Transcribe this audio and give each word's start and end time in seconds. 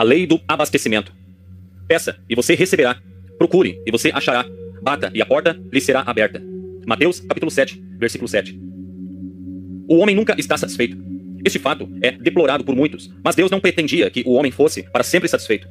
A 0.00 0.02
lei 0.02 0.26
do 0.26 0.40
abastecimento. 0.48 1.12
Peça 1.86 2.16
e 2.26 2.34
você 2.34 2.54
receberá. 2.54 2.96
Procure 3.36 3.82
e 3.86 3.90
você 3.90 4.10
achará. 4.14 4.46
Bata 4.80 5.10
e 5.12 5.20
a 5.20 5.26
porta 5.26 5.60
lhe 5.70 5.78
será 5.78 6.02
aberta. 6.06 6.42
Mateus 6.86 7.20
capítulo 7.20 7.50
7, 7.50 7.78
versículo 7.98 8.26
7. 8.26 8.58
O 9.86 9.98
homem 9.98 10.16
nunca 10.16 10.34
está 10.38 10.56
satisfeito. 10.56 10.96
Este 11.44 11.58
fato 11.58 11.86
é 12.00 12.12
deplorado 12.12 12.64
por 12.64 12.74
muitos, 12.74 13.10
mas 13.22 13.36
Deus 13.36 13.50
não 13.50 13.60
pretendia 13.60 14.08
que 14.08 14.22
o 14.26 14.32
homem 14.32 14.50
fosse 14.50 14.84
para 14.84 15.04
sempre 15.04 15.28
satisfeito. 15.28 15.68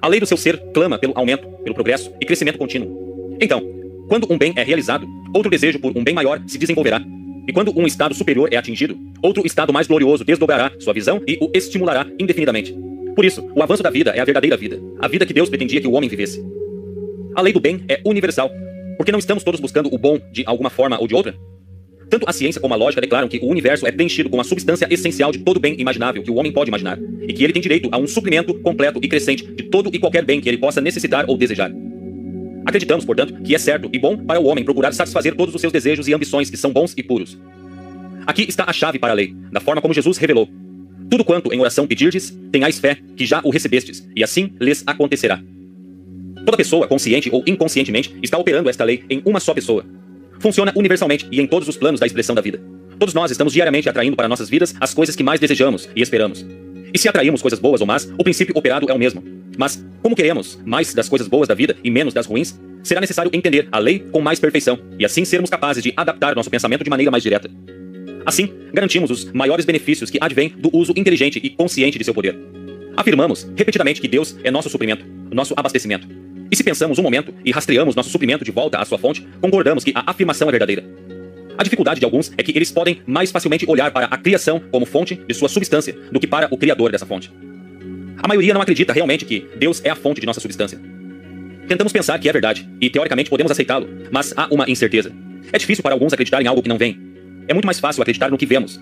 A 0.00 0.08
lei 0.08 0.18
do 0.18 0.26
seu 0.26 0.36
ser 0.36 0.58
clama 0.74 0.98
pelo 0.98 1.16
aumento, 1.16 1.46
pelo 1.62 1.76
progresso 1.76 2.12
e 2.20 2.26
crescimento 2.26 2.58
contínuo. 2.58 3.38
Então, 3.40 3.62
quando 4.08 4.26
um 4.28 4.36
bem 4.36 4.52
é 4.56 4.64
realizado, 4.64 5.06
outro 5.32 5.48
desejo 5.48 5.78
por 5.78 5.96
um 5.96 6.02
bem 6.02 6.16
maior 6.16 6.42
se 6.48 6.58
desenvolverá. 6.58 7.00
E 7.46 7.52
quando 7.52 7.72
um 7.78 7.86
estado 7.86 8.12
superior 8.12 8.52
é 8.52 8.56
atingido, 8.56 8.98
outro 9.22 9.46
estado 9.46 9.72
mais 9.72 9.86
glorioso 9.86 10.24
desdobrará 10.24 10.72
sua 10.80 10.92
visão 10.92 11.22
e 11.28 11.38
o 11.40 11.48
estimulará 11.54 12.08
indefinidamente. 12.18 12.74
Por 13.14 13.24
isso, 13.24 13.46
o 13.54 13.62
avanço 13.62 13.82
da 13.82 13.90
vida 13.90 14.10
é 14.10 14.20
a 14.20 14.24
verdadeira 14.24 14.56
vida, 14.56 14.80
a 14.98 15.08
vida 15.08 15.26
que 15.26 15.34
Deus 15.34 15.48
pretendia 15.48 15.80
que 15.80 15.86
o 15.86 15.92
homem 15.92 16.08
vivesse. 16.08 16.42
A 17.34 17.42
lei 17.42 17.52
do 17.52 17.60
bem 17.60 17.84
é 17.88 18.00
universal, 18.04 18.50
porque 18.96 19.12
não 19.12 19.18
estamos 19.18 19.44
todos 19.44 19.60
buscando 19.60 19.92
o 19.92 19.98
bom 19.98 20.18
de 20.30 20.42
alguma 20.46 20.70
forma 20.70 20.98
ou 21.00 21.06
de 21.06 21.14
outra? 21.14 21.34
Tanto 22.08 22.28
a 22.28 22.32
ciência 22.32 22.60
como 22.60 22.74
a 22.74 22.76
lógica 22.76 23.00
declaram 23.00 23.26
que 23.26 23.38
o 23.38 23.46
universo 23.46 23.86
é 23.86 23.90
preenchido 23.90 24.28
com 24.28 24.38
a 24.38 24.44
substância 24.44 24.86
essencial 24.90 25.32
de 25.32 25.38
todo 25.38 25.58
bem 25.58 25.74
imaginável 25.78 26.22
que 26.22 26.30
o 26.30 26.34
homem 26.34 26.52
pode 26.52 26.68
imaginar, 26.68 26.98
e 27.26 27.32
que 27.32 27.42
ele 27.42 27.52
tem 27.52 27.62
direito 27.62 27.88
a 27.90 27.96
um 27.96 28.06
suprimento 28.06 28.52
completo 28.60 29.00
e 29.02 29.08
crescente 29.08 29.46
de 29.46 29.62
todo 29.64 29.90
e 29.92 29.98
qualquer 29.98 30.24
bem 30.24 30.40
que 30.40 30.48
ele 30.48 30.58
possa 30.58 30.80
necessitar 30.80 31.24
ou 31.26 31.38
desejar. 31.38 31.72
Acreditamos, 32.66 33.04
portanto, 33.04 33.42
que 33.42 33.54
é 33.54 33.58
certo 33.58 33.88
e 33.92 33.98
bom 33.98 34.16
para 34.16 34.38
o 34.38 34.44
homem 34.44 34.62
procurar 34.62 34.92
satisfazer 34.92 35.34
todos 35.34 35.54
os 35.54 35.60
seus 35.60 35.72
desejos 35.72 36.06
e 36.06 36.14
ambições 36.14 36.50
que 36.50 36.56
são 36.56 36.72
bons 36.72 36.94
e 36.96 37.02
puros. 37.02 37.38
Aqui 38.26 38.42
está 38.48 38.64
a 38.68 38.72
chave 38.72 38.98
para 38.98 39.12
a 39.12 39.16
lei, 39.16 39.34
da 39.50 39.58
forma 39.58 39.80
como 39.80 39.94
Jesus 39.94 40.18
revelou. 40.18 40.48
Tudo 41.12 41.24
quanto 41.24 41.52
em 41.52 41.60
oração 41.60 41.86
pedirdes, 41.86 42.34
tenhais 42.50 42.78
fé 42.78 42.96
que 43.14 43.26
já 43.26 43.42
o 43.44 43.50
recebestes, 43.50 44.02
e 44.16 44.24
assim 44.24 44.54
lhes 44.58 44.82
acontecerá. 44.86 45.42
Toda 46.42 46.56
pessoa, 46.56 46.88
consciente 46.88 47.28
ou 47.30 47.44
inconscientemente, 47.46 48.16
está 48.22 48.38
operando 48.38 48.70
esta 48.70 48.82
lei 48.82 49.04
em 49.10 49.20
uma 49.26 49.38
só 49.38 49.52
pessoa, 49.52 49.84
funciona 50.40 50.72
universalmente 50.74 51.28
e 51.30 51.38
em 51.38 51.46
todos 51.46 51.68
os 51.68 51.76
planos 51.76 52.00
da 52.00 52.06
expressão 52.06 52.34
da 52.34 52.40
vida. 52.40 52.62
Todos 52.98 53.12
nós 53.12 53.30
estamos 53.30 53.52
diariamente 53.52 53.90
atraindo 53.90 54.16
para 54.16 54.26
nossas 54.26 54.48
vidas 54.48 54.74
as 54.80 54.94
coisas 54.94 55.14
que 55.14 55.22
mais 55.22 55.38
desejamos 55.38 55.86
e 55.94 56.00
esperamos. 56.00 56.46
E 56.94 56.98
se 56.98 57.10
atraímos 57.10 57.42
coisas 57.42 57.60
boas 57.60 57.82
ou 57.82 57.86
más, 57.86 58.10
o 58.16 58.24
princípio 58.24 58.56
operado 58.56 58.90
é 58.90 58.94
o 58.94 58.98
mesmo. 58.98 59.22
Mas, 59.58 59.84
como 60.00 60.16
queremos 60.16 60.58
mais 60.64 60.94
das 60.94 61.10
coisas 61.10 61.28
boas 61.28 61.46
da 61.46 61.54
vida 61.54 61.76
e 61.84 61.90
menos 61.90 62.14
das 62.14 62.24
ruins, 62.24 62.58
será 62.82 63.02
necessário 63.02 63.30
entender 63.34 63.68
a 63.70 63.78
lei 63.78 63.98
com 63.98 64.22
mais 64.22 64.40
perfeição 64.40 64.78
e 64.98 65.04
assim 65.04 65.26
sermos 65.26 65.50
capazes 65.50 65.82
de 65.82 65.92
adaptar 65.94 66.34
nosso 66.34 66.48
pensamento 66.48 66.82
de 66.82 66.88
maneira 66.88 67.10
mais 67.10 67.22
direta. 67.22 67.50
Assim, 68.24 68.52
garantimos 68.72 69.10
os 69.10 69.24
maiores 69.32 69.64
benefícios 69.64 70.10
que 70.10 70.18
advêm 70.20 70.50
do 70.56 70.70
uso 70.76 70.92
inteligente 70.96 71.40
e 71.42 71.50
consciente 71.50 71.98
de 71.98 72.04
seu 72.04 72.14
poder. 72.14 72.36
Afirmamos 72.96 73.48
repetidamente 73.56 74.00
que 74.00 74.08
Deus 74.08 74.36
é 74.44 74.50
nosso 74.50 74.68
suprimento, 74.68 75.04
nosso 75.30 75.54
abastecimento, 75.56 76.06
e 76.52 76.56
se 76.56 76.62
pensamos 76.62 76.98
um 76.98 77.02
momento 77.02 77.32
e 77.42 77.50
rastreamos 77.50 77.96
nosso 77.96 78.10
suprimento 78.10 78.44
de 78.44 78.50
volta 78.50 78.76
à 78.76 78.84
sua 78.84 78.98
fonte, 78.98 79.26
concordamos 79.40 79.82
que 79.82 79.92
a 79.94 80.10
afirmação 80.10 80.48
é 80.48 80.50
verdadeira. 80.50 80.84
A 81.56 81.62
dificuldade 81.62 81.98
de 81.98 82.04
alguns 82.04 82.30
é 82.36 82.42
que 82.42 82.52
eles 82.54 82.70
podem 82.70 83.00
mais 83.06 83.30
facilmente 83.30 83.64
olhar 83.66 83.90
para 83.90 84.04
a 84.04 84.18
criação 84.18 84.60
como 84.70 84.84
fonte 84.84 85.14
de 85.14 85.32
sua 85.32 85.48
substância 85.48 85.96
do 86.12 86.20
que 86.20 86.26
para 86.26 86.48
o 86.50 86.58
criador 86.58 86.92
dessa 86.92 87.06
fonte. 87.06 87.32
A 88.18 88.28
maioria 88.28 88.52
não 88.52 88.60
acredita 88.60 88.92
realmente 88.92 89.24
que 89.24 89.48
Deus 89.56 89.80
é 89.82 89.88
a 89.88 89.96
fonte 89.96 90.20
de 90.20 90.26
nossa 90.26 90.40
substância. 90.40 90.78
Tentamos 91.66 91.90
pensar 91.90 92.18
que 92.18 92.28
é 92.28 92.32
verdade 92.32 92.68
e 92.82 92.90
teoricamente 92.90 93.30
podemos 93.30 93.50
aceitá-lo, 93.50 93.88
mas 94.10 94.34
há 94.36 94.46
uma 94.50 94.68
incerteza. 94.68 95.10
É 95.50 95.56
difícil 95.56 95.82
para 95.82 95.94
alguns 95.94 96.12
acreditar 96.12 96.42
em 96.42 96.46
algo 96.46 96.62
que 96.62 96.68
não 96.68 96.76
vem. 96.76 97.11
É 97.48 97.54
muito 97.54 97.66
mais 97.66 97.80
fácil 97.80 98.02
acreditar 98.02 98.30
no 98.30 98.38
que 98.38 98.46
vemos. 98.46 98.80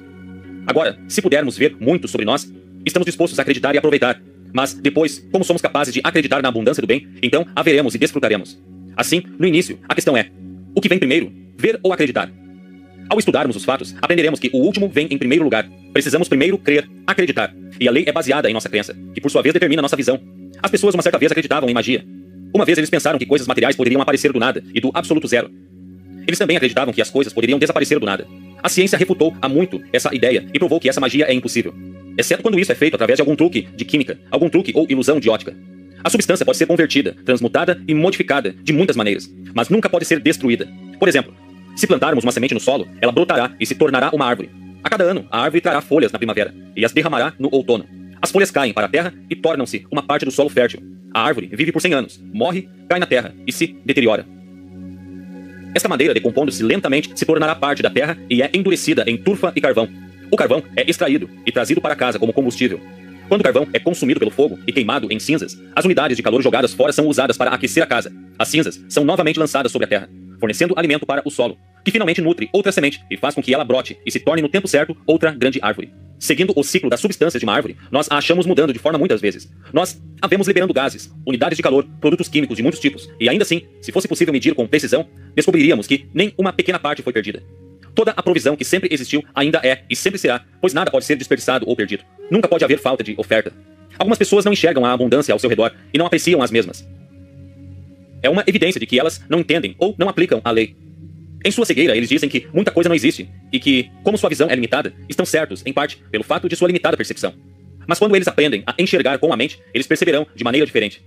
Agora, 0.66 0.98
se 1.08 1.22
pudermos 1.22 1.56
ver 1.56 1.76
muito 1.80 2.06
sobre 2.06 2.26
nós, 2.26 2.52
estamos 2.84 3.06
dispostos 3.06 3.38
a 3.38 3.42
acreditar 3.42 3.74
e 3.74 3.78
aproveitar, 3.78 4.20
mas 4.52 4.74
depois, 4.74 5.26
como 5.30 5.44
somos 5.44 5.62
capazes 5.62 5.94
de 5.94 6.00
acreditar 6.02 6.42
na 6.42 6.48
abundância 6.48 6.80
do 6.80 6.86
bem, 6.86 7.08
então 7.22 7.46
haveremos 7.54 7.94
e 7.94 7.98
desfrutaremos. 7.98 8.60
Assim, 8.96 9.22
no 9.38 9.46
início, 9.46 9.78
a 9.88 9.94
questão 9.94 10.16
é: 10.16 10.30
o 10.74 10.80
que 10.80 10.88
vem 10.88 10.98
primeiro, 10.98 11.32
ver 11.56 11.78
ou 11.82 11.92
acreditar? 11.92 12.30
Ao 13.08 13.18
estudarmos 13.18 13.56
os 13.56 13.64
fatos, 13.64 13.94
aprenderemos 14.00 14.38
que 14.38 14.50
o 14.52 14.58
último 14.58 14.88
vem 14.88 15.08
em 15.10 15.18
primeiro 15.18 15.42
lugar. 15.42 15.68
Precisamos 15.92 16.28
primeiro 16.28 16.56
crer, 16.56 16.88
acreditar. 17.06 17.52
E 17.80 17.88
a 17.88 17.90
lei 17.90 18.04
é 18.06 18.12
baseada 18.12 18.48
em 18.48 18.54
nossa 18.54 18.68
crença, 18.68 18.96
que 19.12 19.20
por 19.20 19.30
sua 19.30 19.42
vez 19.42 19.52
determina 19.52 19.82
nossa 19.82 19.96
visão. 19.96 20.20
As 20.62 20.70
pessoas 20.70 20.94
uma 20.94 21.02
certa 21.02 21.18
vez 21.18 21.32
acreditavam 21.32 21.68
em 21.68 21.74
magia. 21.74 22.04
Uma 22.54 22.64
vez 22.64 22.78
eles 22.78 22.90
pensaram 22.90 23.18
que 23.18 23.26
coisas 23.26 23.48
materiais 23.48 23.74
poderiam 23.74 24.00
aparecer 24.00 24.32
do 24.32 24.38
nada 24.38 24.62
e 24.72 24.80
do 24.80 24.90
absoluto 24.94 25.26
zero. 25.26 25.50
Eles 26.26 26.38
também 26.38 26.56
acreditavam 26.56 26.92
que 26.92 27.02
as 27.02 27.10
coisas 27.10 27.32
poderiam 27.32 27.58
desaparecer 27.58 27.98
do 27.98 28.06
nada. 28.06 28.26
A 28.62 28.68
ciência 28.68 28.98
refutou 28.98 29.34
há 29.40 29.48
muito 29.48 29.82
essa 29.92 30.14
ideia 30.14 30.46
e 30.52 30.58
provou 30.58 30.80
que 30.80 30.88
essa 30.88 31.00
magia 31.00 31.26
é 31.26 31.32
impossível 31.34 31.74
exceto 32.20 32.42
quando 32.42 32.58
isso 32.58 32.70
é 32.70 32.74
feito 32.74 32.94
através 32.94 33.16
de 33.16 33.22
algum 33.22 33.34
truque 33.34 33.62
de 33.74 33.84
química, 33.84 34.18
algum 34.30 34.48
truque 34.48 34.72
ou 34.74 34.86
ilusão 34.88 35.18
de 35.18 35.28
ótica. 35.28 35.56
A 36.02 36.08
substância 36.08 36.46
pode 36.46 36.56
ser 36.56 36.66
convertida, 36.66 37.14
transmutada 37.24 37.82
e 37.86 37.94
modificada 37.94 38.54
de 38.62 38.72
muitas 38.72 38.96
maneiras, 38.96 39.30
mas 39.54 39.68
nunca 39.68 39.88
pode 39.88 40.04
ser 40.04 40.20
destruída. 40.20 40.68
Por 40.98 41.08
exemplo, 41.08 41.34
se 41.76 41.86
plantarmos 41.86 42.24
uma 42.24 42.32
semente 42.32 42.54
no 42.54 42.60
solo, 42.60 42.88
ela 43.00 43.12
brotará 43.12 43.54
e 43.58 43.66
se 43.66 43.74
tornará 43.74 44.10
uma 44.12 44.26
árvore. 44.26 44.50
A 44.82 44.88
cada 44.88 45.04
ano, 45.04 45.26
a 45.30 45.40
árvore 45.42 45.60
trará 45.60 45.80
folhas 45.80 46.10
na 46.10 46.18
primavera 46.18 46.54
e 46.74 46.84
as 46.84 46.92
derramará 46.92 47.34
no 47.38 47.48
outono. 47.52 47.86
As 48.22 48.30
folhas 48.30 48.50
caem 48.50 48.72
para 48.72 48.86
a 48.86 48.88
terra 48.88 49.12
e 49.28 49.36
tornam-se 49.36 49.86
uma 49.90 50.02
parte 50.02 50.24
do 50.24 50.30
solo 50.30 50.48
fértil. 50.48 50.82
A 51.12 51.22
árvore 51.22 51.50
vive 51.52 51.72
por 51.72 51.82
100 51.82 51.94
anos, 51.94 52.20
morre, 52.32 52.68
cai 52.88 52.98
na 52.98 53.06
terra 53.06 53.34
e 53.46 53.52
se 53.52 53.76
deteriora. 53.84 54.26
Esta 55.74 55.88
madeira, 55.88 56.14
decompondo-se 56.14 56.62
lentamente, 56.62 57.10
se 57.14 57.24
tornará 57.24 57.54
parte 57.54 57.82
da 57.82 57.90
terra 57.90 58.18
e 58.28 58.42
é 58.42 58.50
endurecida 58.52 59.04
em 59.06 59.16
turfa 59.16 59.52
e 59.54 59.60
carvão, 59.60 59.88
o 60.30 60.36
carvão 60.36 60.62
é 60.76 60.88
extraído 60.88 61.28
e 61.44 61.50
trazido 61.50 61.80
para 61.80 61.96
casa 61.96 62.18
como 62.18 62.32
combustível. 62.32 62.80
Quando 63.28 63.40
o 63.40 63.44
carvão 63.44 63.66
é 63.72 63.78
consumido 63.78 64.20
pelo 64.20 64.30
fogo 64.30 64.58
e 64.66 64.72
queimado 64.72 65.08
em 65.10 65.18
cinzas, 65.18 65.60
as 65.74 65.84
unidades 65.84 66.16
de 66.16 66.22
calor 66.22 66.40
jogadas 66.40 66.72
fora 66.72 66.92
são 66.92 67.06
usadas 67.06 67.36
para 67.36 67.50
aquecer 67.50 67.82
a 67.82 67.86
casa. 67.86 68.12
As 68.38 68.48
cinzas 68.48 68.80
são 68.88 69.04
novamente 69.04 69.38
lançadas 69.38 69.72
sobre 69.72 69.86
a 69.86 69.88
terra, 69.88 70.08
fornecendo 70.38 70.74
alimento 70.76 71.04
para 71.04 71.22
o 71.24 71.30
solo, 71.30 71.58
que 71.90 71.92
finalmente 71.92 72.20
nutre 72.20 72.48
outra 72.52 72.70
semente 72.70 73.02
e 73.10 73.16
faz 73.16 73.34
com 73.34 73.42
que 73.42 73.52
ela 73.52 73.64
brote 73.64 73.98
e 74.06 74.10
se 74.10 74.20
torne 74.20 74.40
no 74.40 74.48
tempo 74.48 74.68
certo 74.68 74.96
outra 75.04 75.32
grande 75.32 75.58
árvore. 75.60 75.92
Seguindo 76.18 76.52
o 76.54 76.62
ciclo 76.62 76.88
das 76.88 77.00
substâncias 77.00 77.40
de 77.40 77.44
uma 77.44 77.54
árvore, 77.54 77.76
nós 77.90 78.06
a 78.10 78.16
achamos 78.16 78.46
mudando 78.46 78.72
de 78.72 78.78
forma 78.78 78.98
muitas 78.98 79.20
vezes. 79.20 79.50
Nós 79.72 80.00
a 80.22 80.26
vemos 80.28 80.46
liberando 80.46 80.72
gases, 80.72 81.10
unidades 81.26 81.56
de 81.56 81.62
calor, 81.62 81.86
produtos 82.00 82.28
químicos 82.28 82.56
de 82.56 82.62
muitos 82.62 82.78
tipos, 82.78 83.10
e 83.18 83.28
ainda 83.28 83.42
assim, 83.42 83.62
se 83.80 83.90
fosse 83.90 84.06
possível 84.06 84.32
medir 84.32 84.54
com 84.54 84.66
precisão, 84.68 85.08
descobriríamos 85.34 85.86
que 85.86 86.06
nem 86.14 86.32
uma 86.38 86.52
pequena 86.52 86.78
parte 86.78 87.02
foi 87.02 87.12
perdida. 87.12 87.42
Toda 87.94 88.12
a 88.12 88.22
provisão 88.22 88.54
que 88.54 88.64
sempre 88.64 88.88
existiu 88.92 89.24
ainda 89.34 89.60
é 89.64 89.82
e 89.90 89.96
sempre 89.96 90.18
será, 90.18 90.44
pois 90.60 90.72
nada 90.72 90.90
pode 90.90 91.04
ser 91.04 91.16
desperdiçado 91.16 91.66
ou 91.68 91.74
perdido. 91.74 92.04
Nunca 92.30 92.46
pode 92.46 92.64
haver 92.64 92.78
falta 92.78 93.02
de 93.02 93.14
oferta. 93.18 93.52
Algumas 93.98 94.18
pessoas 94.18 94.44
não 94.44 94.52
enxergam 94.52 94.84
a 94.84 94.92
abundância 94.92 95.32
ao 95.32 95.38
seu 95.38 95.50
redor 95.50 95.72
e 95.92 95.98
não 95.98 96.06
apreciam 96.06 96.42
as 96.42 96.50
mesmas. 96.50 96.86
É 98.22 98.28
uma 98.28 98.44
evidência 98.46 98.78
de 98.78 98.86
que 98.86 99.00
elas 99.00 99.22
não 99.28 99.40
entendem 99.40 99.74
ou 99.78 99.94
não 99.98 100.08
aplicam 100.08 100.40
a 100.44 100.50
lei. 100.50 100.76
Em 101.42 101.50
sua 101.50 101.64
cegueira, 101.64 101.96
eles 101.96 102.08
dizem 102.08 102.28
que 102.28 102.46
muita 102.52 102.70
coisa 102.70 102.88
não 102.88 102.94
existe 102.94 103.28
e 103.50 103.58
que, 103.58 103.90
como 104.02 104.18
sua 104.18 104.28
visão 104.28 104.48
é 104.50 104.54
limitada, 104.54 104.92
estão 105.08 105.24
certos, 105.24 105.62
em 105.64 105.72
parte, 105.72 106.02
pelo 106.10 106.22
fato 106.22 106.48
de 106.48 106.56
sua 106.56 106.66
limitada 106.66 106.96
percepção. 106.96 107.32
Mas 107.86 107.98
quando 107.98 108.14
eles 108.14 108.28
aprendem 108.28 108.62
a 108.66 108.74
enxergar 108.78 109.18
com 109.18 109.32
a 109.32 109.36
mente, 109.36 109.58
eles 109.72 109.86
perceberão 109.86 110.26
de 110.34 110.44
maneira 110.44 110.66
diferente. 110.66 111.02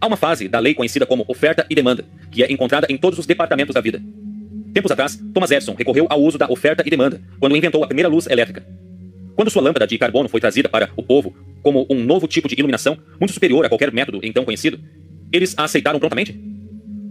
Há 0.00 0.06
uma 0.06 0.16
fase 0.16 0.48
da 0.48 0.60
lei 0.60 0.74
conhecida 0.74 1.04
como 1.04 1.24
oferta 1.26 1.66
e 1.68 1.74
demanda, 1.74 2.04
que 2.30 2.44
é 2.44 2.52
encontrada 2.52 2.86
em 2.88 2.96
todos 2.96 3.18
os 3.18 3.26
departamentos 3.26 3.74
da 3.74 3.80
vida. 3.80 4.00
Tempos 4.72 4.92
atrás, 4.92 5.20
Thomas 5.34 5.50
Edison 5.50 5.74
recorreu 5.74 6.06
ao 6.08 6.22
uso 6.22 6.38
da 6.38 6.48
oferta 6.48 6.84
e 6.86 6.90
demanda 6.90 7.20
quando 7.40 7.56
inventou 7.56 7.82
a 7.82 7.86
primeira 7.86 8.08
luz 8.08 8.28
elétrica. 8.28 8.64
Quando 9.34 9.50
sua 9.50 9.62
lâmpada 9.62 9.88
de 9.88 9.98
carbono 9.98 10.28
foi 10.28 10.40
trazida 10.40 10.68
para 10.68 10.90
o 10.96 11.02
povo 11.02 11.34
como 11.62 11.84
um 11.90 12.04
novo 12.04 12.28
tipo 12.28 12.46
de 12.46 12.54
iluminação, 12.54 12.96
muito 13.18 13.32
superior 13.32 13.66
a 13.66 13.68
qualquer 13.68 13.92
método 13.92 14.20
então 14.22 14.44
conhecido, 14.44 14.78
eles 15.32 15.54
a 15.58 15.64
aceitaram 15.64 15.98
prontamente? 15.98 16.38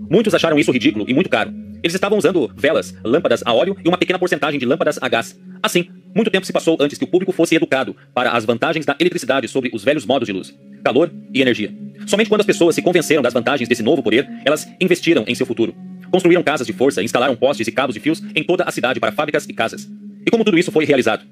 Muitos 0.10 0.34
acharam 0.34 0.58
isso 0.58 0.72
ridículo 0.72 1.06
e 1.08 1.14
muito 1.14 1.30
caro. 1.30 1.54
Eles 1.84 1.94
estavam 1.94 2.18
usando 2.18 2.52
velas, 2.56 2.94
lâmpadas 3.04 3.44
a 3.46 3.54
óleo 3.54 3.76
e 3.84 3.88
uma 3.88 3.98
pequena 3.98 4.20
porcentagem 4.20 4.60
de 4.60 4.66
lâmpadas 4.66 4.98
a 5.02 5.08
gás. 5.08 5.40
Assim, 5.62 5.90
muito 6.16 6.32
tempo 6.32 6.46
se 6.46 6.54
passou 6.54 6.78
antes 6.80 6.98
que 6.98 7.04
o 7.04 7.08
público 7.08 7.32
fosse 7.32 7.56
educado 7.56 7.96
para 8.14 8.32
as 8.32 8.46
vantagens 8.46 8.86
da 8.86 8.96
eletricidade 9.00 9.48
sobre 9.48 9.70
os 9.74 9.84
velhos 9.84 10.06
modos 10.06 10.26
de 10.26 10.34
luz, 10.34 10.58
calor 10.84 11.12
e 11.34 11.42
energia. 11.42 11.74
Somente 12.06 12.30
quando 12.30 12.42
as 12.42 12.48
pessoas 12.48 12.76
se 12.76 12.82
convenceram 12.82 13.22
das 13.22 13.34
vantagens 13.34 13.68
desse 13.68 13.84
novo 13.84 14.02
poder, 14.02 14.28
elas 14.46 14.68
investiram 14.80 15.24
em 15.28 15.36
seu 15.36 15.46
futuro. 15.46 15.76
Construíram 16.10 16.42
casas 16.42 16.66
de 16.66 16.74
força, 16.74 17.04
instalaram 17.04 17.36
postes 17.36 17.68
e 17.68 17.72
cabos 17.72 17.94
de 17.94 18.00
fios 18.00 18.24
em 18.36 18.44
toda 18.44 18.64
a 18.64 18.72
cidade 18.72 19.00
para 19.00 19.12
fábricas 19.12 19.46
e 19.48 19.54
casas. 19.54 19.90
E 20.26 20.32
como 20.32 20.44
tudo 20.44 20.58
isso 20.58 20.72
foi 20.72 20.86
realizado? 20.86 21.26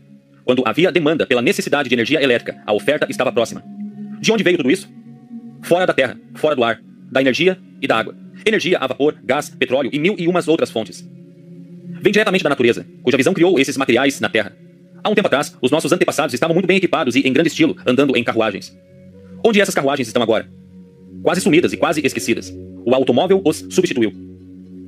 Quando 0.44 0.64
havia 0.66 0.92
demanda 0.92 1.26
pela 1.26 1.42
necessidade 1.42 1.90
de 1.90 1.96
energia 1.96 2.22
elétrica, 2.22 2.62
a 2.66 2.74
oferta 2.74 3.08
estava 3.10 3.32
próxima. 3.32 3.64
De 4.20 4.32
onde 4.32 4.44
veio 4.44 4.58
tudo 4.58 4.70
isso? 4.70 4.88
Fora 5.64 5.88
da 5.88 5.94
terra, 5.94 6.20
fora 6.36 6.56
do 6.56 6.64
ar, 6.64 6.80
da 7.12 7.22
energia 7.22 7.58
e 7.86 7.88
da 7.88 7.98
água. 7.98 8.16
Energia 8.46 8.78
a 8.80 8.88
vapor, 8.88 9.16
gás, 9.24 9.50
petróleo 9.50 9.90
e 9.94 9.98
mil 9.98 10.16
e 10.18 10.28
umas 10.28 10.48
outras 10.48 10.70
fontes. 10.70 11.08
Vem 12.02 12.12
diretamente 12.12 12.44
da 12.44 12.50
natureza, 12.50 12.86
cuja 13.02 13.18
visão 13.18 13.34
criou 13.34 13.60
esses 13.60 13.78
materiais 13.78 14.20
na 14.20 14.30
Terra. 14.30 14.56
Há 15.04 15.10
um 15.10 15.16
tempo 15.16 15.28
atrás, 15.28 15.56
os 15.62 15.72
nossos 15.72 15.92
antepassados 15.92 16.34
estavam 16.34 16.54
muito 16.54 16.68
bem 16.68 16.78
equipados 16.78 17.16
e 17.16 17.22
em 17.22 17.32
grande 17.32 17.50
estilo, 17.50 17.76
andando 17.86 18.16
em 18.18 18.24
carruagens. 18.24 18.76
Onde 19.44 19.62
essas 19.62 19.74
carruagens 19.74 20.08
estão 20.08 20.22
agora? 20.22 20.50
Quase 21.24 21.42
sumidas 21.42 21.74
e 21.74 21.78
quase 21.78 22.06
esquecidas. 22.06 22.54
O 22.86 22.94
automóvel 22.94 23.42
os 23.46 23.66
substituiu. 23.70 24.12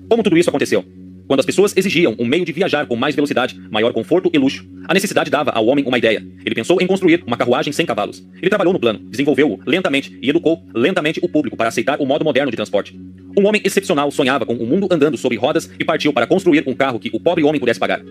Como 0.10 0.24
tudo 0.24 0.38
isso 0.38 0.50
aconteceu? 0.50 0.84
Quando 1.28 1.42
as 1.42 1.46
pessoas 1.46 1.76
exigiam 1.76 2.16
um 2.18 2.26
meio 2.26 2.46
de 2.46 2.54
viajar 2.54 2.86
com 2.86 2.96
mais 2.96 3.14
velocidade, 3.14 3.60
maior 3.70 3.92
conforto 3.92 4.30
e 4.34 4.38
luxo, 4.38 4.66
a 4.88 4.94
necessidade 4.94 5.30
dava 5.30 5.52
ao 5.52 5.66
homem 5.66 5.84
uma 5.86 5.98
ideia. 5.98 6.26
Ele 6.46 6.56
pensou 6.56 6.82
em 6.82 6.88
construir 6.88 7.22
uma 7.28 7.36
carruagem 7.36 7.74
sem 7.74 7.86
cavalos. 7.86 8.26
Ele 8.38 8.50
trabalhou 8.50 8.72
no 8.72 8.80
plano, 8.80 9.00
desenvolveu-o 9.00 9.60
lentamente 9.66 10.18
e 10.22 10.30
educou 10.30 10.64
lentamente 10.74 11.20
o 11.22 11.28
público 11.28 11.58
para 11.58 11.68
aceitar 11.68 12.00
o 12.00 12.06
modo 12.06 12.24
moderno 12.24 12.50
de 12.50 12.56
transporte. 12.56 12.98
Um 13.38 13.46
homem 13.46 13.62
excepcional 13.64 14.10
sonhava 14.10 14.46
com 14.46 14.54
o 14.54 14.66
mundo 14.66 14.88
andando 14.90 15.18
sobre 15.18 15.38
rodas 15.38 15.70
e 15.78 15.84
partiu 15.84 16.14
para 16.14 16.26
construir 16.26 16.64
um 16.66 16.74
carro 16.74 17.00
que 17.00 17.10
o 17.14 17.20
pobre 17.20 17.44
homem 17.44 17.60
pudesse 17.60 17.80
pagar. 17.80 18.02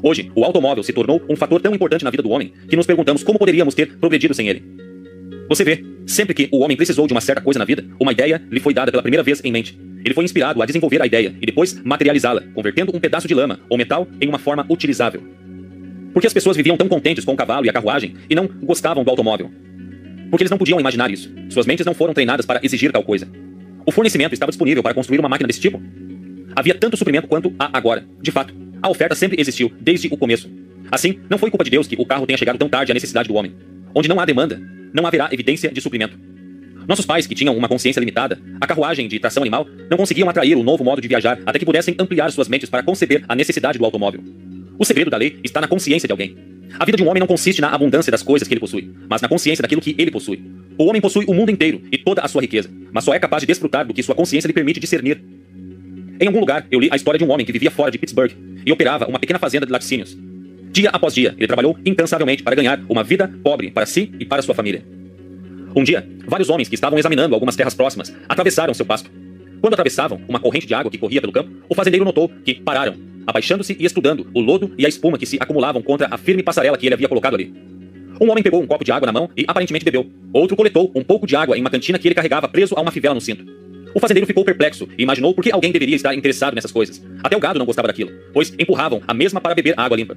Hoje, 0.00 0.30
o 0.36 0.44
automóvel 0.44 0.84
se 0.84 0.92
tornou 0.92 1.20
um 1.28 1.34
fator 1.34 1.60
tão 1.60 1.74
importante 1.74 2.04
na 2.04 2.10
vida 2.10 2.22
do 2.22 2.30
homem 2.30 2.52
que 2.68 2.76
nos 2.76 2.86
perguntamos 2.86 3.24
como 3.24 3.40
poderíamos 3.40 3.74
ter 3.74 3.96
progredido 3.96 4.34
sem 4.34 4.48
ele. 4.48 4.85
Você 5.48 5.64
vê, 5.64 5.84
sempre 6.06 6.34
que 6.34 6.48
o 6.50 6.58
homem 6.58 6.76
precisou 6.76 7.06
de 7.06 7.12
uma 7.12 7.20
certa 7.20 7.40
coisa 7.40 7.58
na 7.58 7.64
vida, 7.64 7.84
uma 8.00 8.12
ideia 8.12 8.42
lhe 8.50 8.60
foi 8.60 8.74
dada 8.74 8.90
pela 8.90 9.02
primeira 9.02 9.22
vez 9.22 9.40
em 9.44 9.52
mente. 9.52 9.78
Ele 10.04 10.14
foi 10.14 10.24
inspirado 10.24 10.60
a 10.60 10.66
desenvolver 10.66 11.00
a 11.00 11.06
ideia 11.06 11.34
e 11.40 11.46
depois 11.46 11.80
materializá-la, 11.84 12.42
convertendo 12.54 12.94
um 12.94 13.00
pedaço 13.00 13.28
de 13.28 13.34
lama 13.34 13.60
ou 13.68 13.78
metal 13.78 14.08
em 14.20 14.28
uma 14.28 14.38
forma 14.38 14.66
utilizável. 14.68 15.22
Porque 16.12 16.26
as 16.26 16.32
pessoas 16.32 16.56
viviam 16.56 16.76
tão 16.76 16.88
contentes 16.88 17.24
com 17.24 17.32
o 17.32 17.36
cavalo 17.36 17.66
e 17.66 17.68
a 17.68 17.72
carruagem 17.72 18.14
e 18.28 18.34
não 18.34 18.46
gostavam 18.46 19.04
do 19.04 19.10
automóvel? 19.10 19.50
Porque 20.30 20.42
eles 20.42 20.50
não 20.50 20.58
podiam 20.58 20.80
imaginar 20.80 21.10
isso. 21.10 21.30
Suas 21.50 21.66
mentes 21.66 21.86
não 21.86 21.94
foram 21.94 22.14
treinadas 22.14 22.46
para 22.46 22.60
exigir 22.62 22.90
tal 22.90 23.02
coisa. 23.02 23.28
O 23.84 23.92
fornecimento 23.92 24.32
estava 24.32 24.50
disponível 24.50 24.82
para 24.82 24.94
construir 24.94 25.20
uma 25.20 25.28
máquina 25.28 25.46
desse 25.46 25.60
tipo? 25.60 25.80
Havia 26.56 26.74
tanto 26.74 26.96
suprimento 26.96 27.28
quanto 27.28 27.54
há 27.58 27.70
agora. 27.76 28.04
De 28.20 28.30
fato, 28.30 28.54
a 28.82 28.88
oferta 28.88 29.14
sempre 29.14 29.40
existiu, 29.40 29.70
desde 29.80 30.08
o 30.08 30.16
começo. 30.16 30.50
Assim, 30.90 31.20
não 31.28 31.38
foi 31.38 31.50
culpa 31.50 31.64
de 31.64 31.70
Deus 31.70 31.86
que 31.86 31.96
o 31.98 32.06
carro 32.06 32.26
tenha 32.26 32.38
chegado 32.38 32.58
tão 32.58 32.68
tarde 32.68 32.90
à 32.90 32.94
necessidade 32.94 33.28
do 33.28 33.34
homem. 33.34 33.54
Onde 33.98 34.10
não 34.10 34.20
há 34.20 34.26
demanda, 34.26 34.60
não 34.92 35.06
haverá 35.06 35.30
evidência 35.32 35.72
de 35.72 35.80
suprimento. 35.80 36.18
Nossos 36.86 37.06
pais, 37.06 37.26
que 37.26 37.34
tinham 37.34 37.56
uma 37.56 37.66
consciência 37.66 37.98
limitada, 37.98 38.38
a 38.60 38.66
carruagem 38.66 39.08
de 39.08 39.18
tração 39.18 39.42
animal, 39.42 39.66
não 39.90 39.96
conseguiam 39.96 40.28
atrair 40.28 40.54
o 40.54 40.62
novo 40.62 40.84
modo 40.84 41.00
de 41.00 41.08
viajar 41.08 41.38
até 41.46 41.58
que 41.58 41.64
pudessem 41.64 41.96
ampliar 41.98 42.30
suas 42.30 42.46
mentes 42.46 42.68
para 42.68 42.82
conceber 42.82 43.24
a 43.26 43.34
necessidade 43.34 43.78
do 43.78 43.84
automóvel. 43.86 44.22
O 44.78 44.84
segredo 44.84 45.10
da 45.10 45.16
lei 45.16 45.40
está 45.42 45.62
na 45.62 45.66
consciência 45.66 46.06
de 46.06 46.12
alguém. 46.12 46.36
A 46.78 46.84
vida 46.84 46.98
de 46.98 47.02
um 47.02 47.08
homem 47.08 47.20
não 47.20 47.26
consiste 47.26 47.62
na 47.62 47.70
abundância 47.70 48.10
das 48.10 48.22
coisas 48.22 48.46
que 48.46 48.52
ele 48.52 48.60
possui, 48.60 48.86
mas 49.08 49.22
na 49.22 49.30
consciência 49.30 49.62
daquilo 49.62 49.80
que 49.80 49.94
ele 49.96 50.10
possui. 50.10 50.42
O 50.76 50.84
homem 50.84 51.00
possui 51.00 51.24
o 51.26 51.32
mundo 51.32 51.50
inteiro 51.50 51.80
e 51.90 51.96
toda 51.96 52.20
a 52.20 52.28
sua 52.28 52.42
riqueza, 52.42 52.68
mas 52.92 53.02
só 53.02 53.14
é 53.14 53.18
capaz 53.18 53.40
de 53.40 53.46
desfrutar 53.46 53.86
do 53.86 53.94
que 53.94 54.02
sua 54.02 54.14
consciência 54.14 54.46
lhe 54.46 54.52
permite 54.52 54.78
discernir. 54.78 55.24
Em 56.20 56.26
algum 56.26 56.40
lugar, 56.40 56.66
eu 56.70 56.80
li 56.80 56.90
a 56.92 56.96
história 56.96 57.16
de 57.16 57.24
um 57.24 57.30
homem 57.30 57.46
que 57.46 57.52
vivia 57.52 57.70
fora 57.70 57.90
de 57.90 57.96
Pittsburgh 57.96 58.32
e 58.66 58.70
operava 58.70 59.06
uma 59.06 59.18
pequena 59.18 59.38
fazenda 59.38 59.64
de 59.64 59.72
laticínios. 59.72 60.25
Dia 60.76 60.90
após 60.92 61.14
dia, 61.14 61.34
ele 61.38 61.46
trabalhou 61.46 61.74
incansavelmente 61.86 62.42
para 62.42 62.54
ganhar 62.54 62.78
uma 62.86 63.02
vida 63.02 63.32
pobre 63.42 63.70
para 63.70 63.86
si 63.86 64.12
e 64.20 64.26
para 64.26 64.42
sua 64.42 64.54
família. 64.54 64.84
Um 65.74 65.82
dia, 65.82 66.06
vários 66.26 66.50
homens 66.50 66.68
que 66.68 66.74
estavam 66.74 66.98
examinando 66.98 67.34
algumas 67.34 67.56
terras 67.56 67.72
próximas 67.72 68.14
atravessaram 68.28 68.74
seu 68.74 68.84
pasto. 68.84 69.10
Quando 69.62 69.72
atravessavam 69.72 70.20
uma 70.28 70.38
corrente 70.38 70.66
de 70.66 70.74
água 70.74 70.90
que 70.90 70.98
corria 70.98 71.18
pelo 71.18 71.32
campo, 71.32 71.50
o 71.66 71.74
fazendeiro 71.74 72.04
notou 72.04 72.30
que 72.44 72.56
pararam, 72.56 72.94
abaixando-se 73.26 73.74
e 73.80 73.86
estudando 73.86 74.26
o 74.34 74.38
lodo 74.38 74.70
e 74.76 74.84
a 74.84 74.88
espuma 74.90 75.16
que 75.16 75.24
se 75.24 75.38
acumulavam 75.40 75.80
contra 75.80 76.08
a 76.10 76.18
firme 76.18 76.42
passarela 76.42 76.76
que 76.76 76.84
ele 76.84 76.92
havia 76.92 77.08
colocado 77.08 77.36
ali. 77.36 77.54
Um 78.20 78.30
homem 78.30 78.44
pegou 78.44 78.60
um 78.60 78.66
copo 78.66 78.84
de 78.84 78.92
água 78.92 79.06
na 79.06 79.12
mão 79.12 79.30
e 79.34 79.46
aparentemente 79.48 79.82
bebeu. 79.82 80.06
Outro 80.30 80.58
coletou 80.58 80.92
um 80.94 81.02
pouco 81.02 81.26
de 81.26 81.34
água 81.34 81.56
em 81.56 81.62
uma 81.62 81.70
cantina 81.70 81.98
que 81.98 82.06
ele 82.06 82.14
carregava 82.14 82.48
preso 82.48 82.74
a 82.76 82.82
uma 82.82 82.90
fivela 82.90 83.14
no 83.14 83.20
cinto. 83.22 83.46
O 83.94 83.98
fazendeiro 83.98 84.26
ficou 84.26 84.44
perplexo 84.44 84.86
e 84.98 85.04
imaginou 85.04 85.32
por 85.32 85.42
que 85.42 85.50
alguém 85.50 85.72
deveria 85.72 85.96
estar 85.96 86.14
interessado 86.14 86.54
nessas 86.54 86.70
coisas. 86.70 87.02
Até 87.24 87.34
o 87.34 87.40
gado 87.40 87.58
não 87.58 87.64
gostava 87.64 87.88
daquilo, 87.88 88.10
pois 88.34 88.52
empurravam 88.58 89.00
a 89.08 89.14
mesma 89.14 89.40
para 89.40 89.54
beber 89.54 89.72
água 89.74 89.96
limpa. 89.96 90.14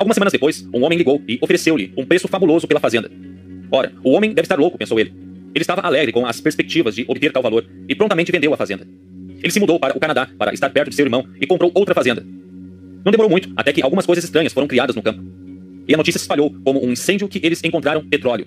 Algumas 0.00 0.14
semanas 0.14 0.32
depois, 0.32 0.66
um 0.72 0.82
homem 0.82 0.96
ligou 0.96 1.22
e 1.28 1.38
ofereceu-lhe 1.42 1.92
um 1.94 2.06
preço 2.06 2.26
fabuloso 2.26 2.66
pela 2.66 2.80
fazenda. 2.80 3.10
Ora, 3.70 3.92
o 4.02 4.12
homem 4.12 4.32
deve 4.32 4.46
estar 4.46 4.58
louco, 4.58 4.78
pensou 4.78 4.98
ele. 4.98 5.12
Ele 5.54 5.62
estava 5.62 5.82
alegre 5.82 6.10
com 6.10 6.24
as 6.24 6.40
perspectivas 6.40 6.94
de 6.94 7.04
obter 7.06 7.30
tal 7.30 7.42
valor 7.42 7.66
e 7.86 7.94
prontamente 7.94 8.32
vendeu 8.32 8.54
a 8.54 8.56
fazenda. 8.56 8.88
Ele 9.42 9.52
se 9.52 9.60
mudou 9.60 9.78
para 9.78 9.94
o 9.94 10.00
Canadá 10.00 10.26
para 10.38 10.54
estar 10.54 10.70
perto 10.70 10.88
de 10.88 10.96
seu 10.96 11.04
irmão 11.04 11.26
e 11.38 11.46
comprou 11.46 11.70
outra 11.74 11.94
fazenda. 11.94 12.26
Não 13.04 13.12
demorou 13.12 13.28
muito 13.28 13.52
até 13.54 13.74
que 13.74 13.82
algumas 13.82 14.06
coisas 14.06 14.24
estranhas 14.24 14.54
foram 14.54 14.66
criadas 14.66 14.96
no 14.96 15.02
campo. 15.02 15.22
E 15.86 15.92
a 15.92 15.98
notícia 15.98 16.18
se 16.18 16.24
espalhou 16.24 16.50
como 16.64 16.82
um 16.82 16.92
incêndio 16.92 17.28
que 17.28 17.38
eles 17.42 17.62
encontraram 17.62 18.02
petróleo. 18.02 18.46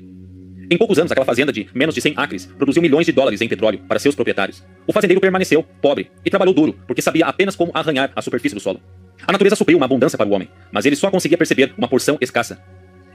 Em 0.73 0.77
poucos 0.77 0.97
anos, 0.97 1.11
aquela 1.11 1.23
fazenda 1.23 1.53
de 1.53 1.69
menos 1.71 1.93
de 1.93 2.01
100 2.01 2.15
acres 2.17 2.47
produziu 2.57 2.81
milhões 2.81 3.05
de 3.05 3.11
dólares 3.11 3.39
em 3.41 3.47
petróleo 3.47 3.79
para 3.87 3.99
seus 3.99 4.15
proprietários. 4.15 4.63
O 4.87 4.91
fazendeiro 4.91 5.21
permaneceu 5.21 5.61
pobre 5.61 6.09
e 6.25 6.31
trabalhou 6.31 6.51
duro, 6.51 6.75
porque 6.87 6.99
sabia 6.99 7.27
apenas 7.27 7.55
como 7.55 7.69
arranhar 7.75 8.11
a 8.15 8.23
superfície 8.23 8.55
do 8.55 8.59
solo. 8.59 8.81
A 9.27 9.31
natureza 9.31 9.55
supriu 9.55 9.77
uma 9.77 9.85
abundância 9.85 10.17
para 10.17 10.27
o 10.27 10.31
homem, 10.31 10.49
mas 10.71 10.87
ele 10.87 10.95
só 10.95 11.11
conseguia 11.11 11.37
perceber 11.37 11.75
uma 11.77 11.87
porção 11.87 12.17
escassa. 12.19 12.59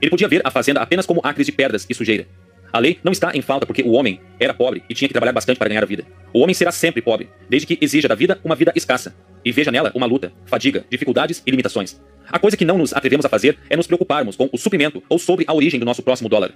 Ele 0.01 0.09
podia 0.09 0.29
ver 0.29 0.41
a 0.45 0.53
fazenda 0.53 0.81
apenas 0.81 1.05
como 1.05 1.21
acres 1.25 1.47
de 1.47 1.53
pedras 1.53 1.85
e 1.91 1.95
sujeira. 1.95 2.29
A 2.73 2.79
lei 2.79 3.01
não 3.03 3.11
está 3.11 3.33
em 3.35 3.43
falta 3.43 3.67
porque 3.67 3.83
o 3.83 3.91
homem 3.91 4.21
era 4.39 4.55
pobre 4.55 4.85
e 4.89 4.95
tinha 4.95 5.09
que 5.09 5.13
trabalhar 5.13 5.33
bastante 5.33 5.59
para 5.59 5.69
ganhar 5.69 5.83
a 5.83 5.87
vida. 5.87 6.05
O 6.33 6.39
homem 6.39 6.55
será 6.55 6.71
sempre 6.71 7.03
pobre, 7.03 7.29
desde 7.51 7.67
que 7.67 7.85
exija 7.85 8.07
da 8.07 8.15
vida 8.15 8.39
uma 8.45 8.55
vida 8.55 8.73
escassa 8.77 9.17
e 9.45 9.51
veja 9.51 9.73
nela 9.73 9.91
uma 9.97 10.07
luta, 10.07 10.33
fadiga, 10.47 10.85
dificuldades 10.89 11.43
e 11.45 11.51
limitações. 11.51 12.01
A 12.31 12.39
coisa 12.39 12.57
que 12.57 12.65
não 12.65 12.79
nos 12.79 12.93
atrevemos 12.93 13.27
a 13.27 13.29
fazer 13.29 13.59
é 13.69 13.77
nos 13.77 13.89
preocuparmos 13.89 14.37
com 14.37 14.49
o 14.53 14.57
suprimento 14.57 15.03
ou 15.09 15.19
sobre 15.19 15.45
a 15.49 15.53
origem 15.53 15.81
do 15.81 15.87
nosso 15.87 16.05
próximo 16.05 16.29
dólar. 16.29 16.55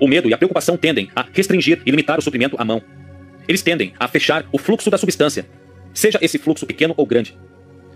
O 0.00 0.06
medo 0.06 0.28
e 0.28 0.34
a 0.34 0.38
preocupação 0.38 0.76
tendem 0.76 1.10
a 1.14 1.24
restringir 1.32 1.80
e 1.86 1.90
limitar 1.90 2.18
o 2.18 2.22
suprimento 2.22 2.56
à 2.58 2.64
mão. 2.64 2.82
Eles 3.48 3.62
tendem 3.62 3.94
a 3.98 4.08
fechar 4.08 4.46
o 4.52 4.58
fluxo 4.58 4.90
da 4.90 4.98
substância, 4.98 5.46
seja 5.94 6.18
esse 6.20 6.38
fluxo 6.38 6.66
pequeno 6.66 6.94
ou 6.96 7.06
grande. 7.06 7.36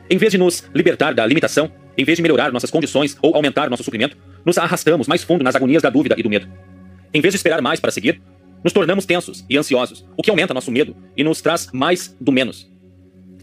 Em 0.08 0.16
vez 0.16 0.32
de 0.32 0.38
nos 0.38 0.64
libertar 0.74 1.12
da 1.12 1.26
limitação, 1.26 1.70
em 1.96 2.04
vez 2.04 2.16
de 2.16 2.22
melhorar 2.22 2.52
nossas 2.52 2.70
condições 2.70 3.16
ou 3.20 3.34
aumentar 3.34 3.68
nosso 3.68 3.84
suprimento, 3.84 4.16
nos 4.44 4.56
arrastamos 4.58 5.06
mais 5.06 5.22
fundo 5.22 5.44
nas 5.44 5.54
agonias 5.54 5.82
da 5.82 5.90
dúvida 5.90 6.14
e 6.18 6.22
do 6.22 6.30
medo. 6.30 6.48
Em 7.12 7.20
vez 7.20 7.32
de 7.32 7.36
esperar 7.36 7.60
mais 7.60 7.78
para 7.78 7.90
seguir, 7.90 8.20
nos 8.64 8.72
tornamos 8.72 9.04
tensos 9.04 9.44
e 9.48 9.56
ansiosos, 9.56 10.06
o 10.16 10.22
que 10.22 10.30
aumenta 10.30 10.54
nosso 10.54 10.70
medo 10.70 10.96
e 11.16 11.24
nos 11.24 11.40
traz 11.40 11.68
mais 11.72 12.16
do 12.20 12.32
menos. 12.32 12.70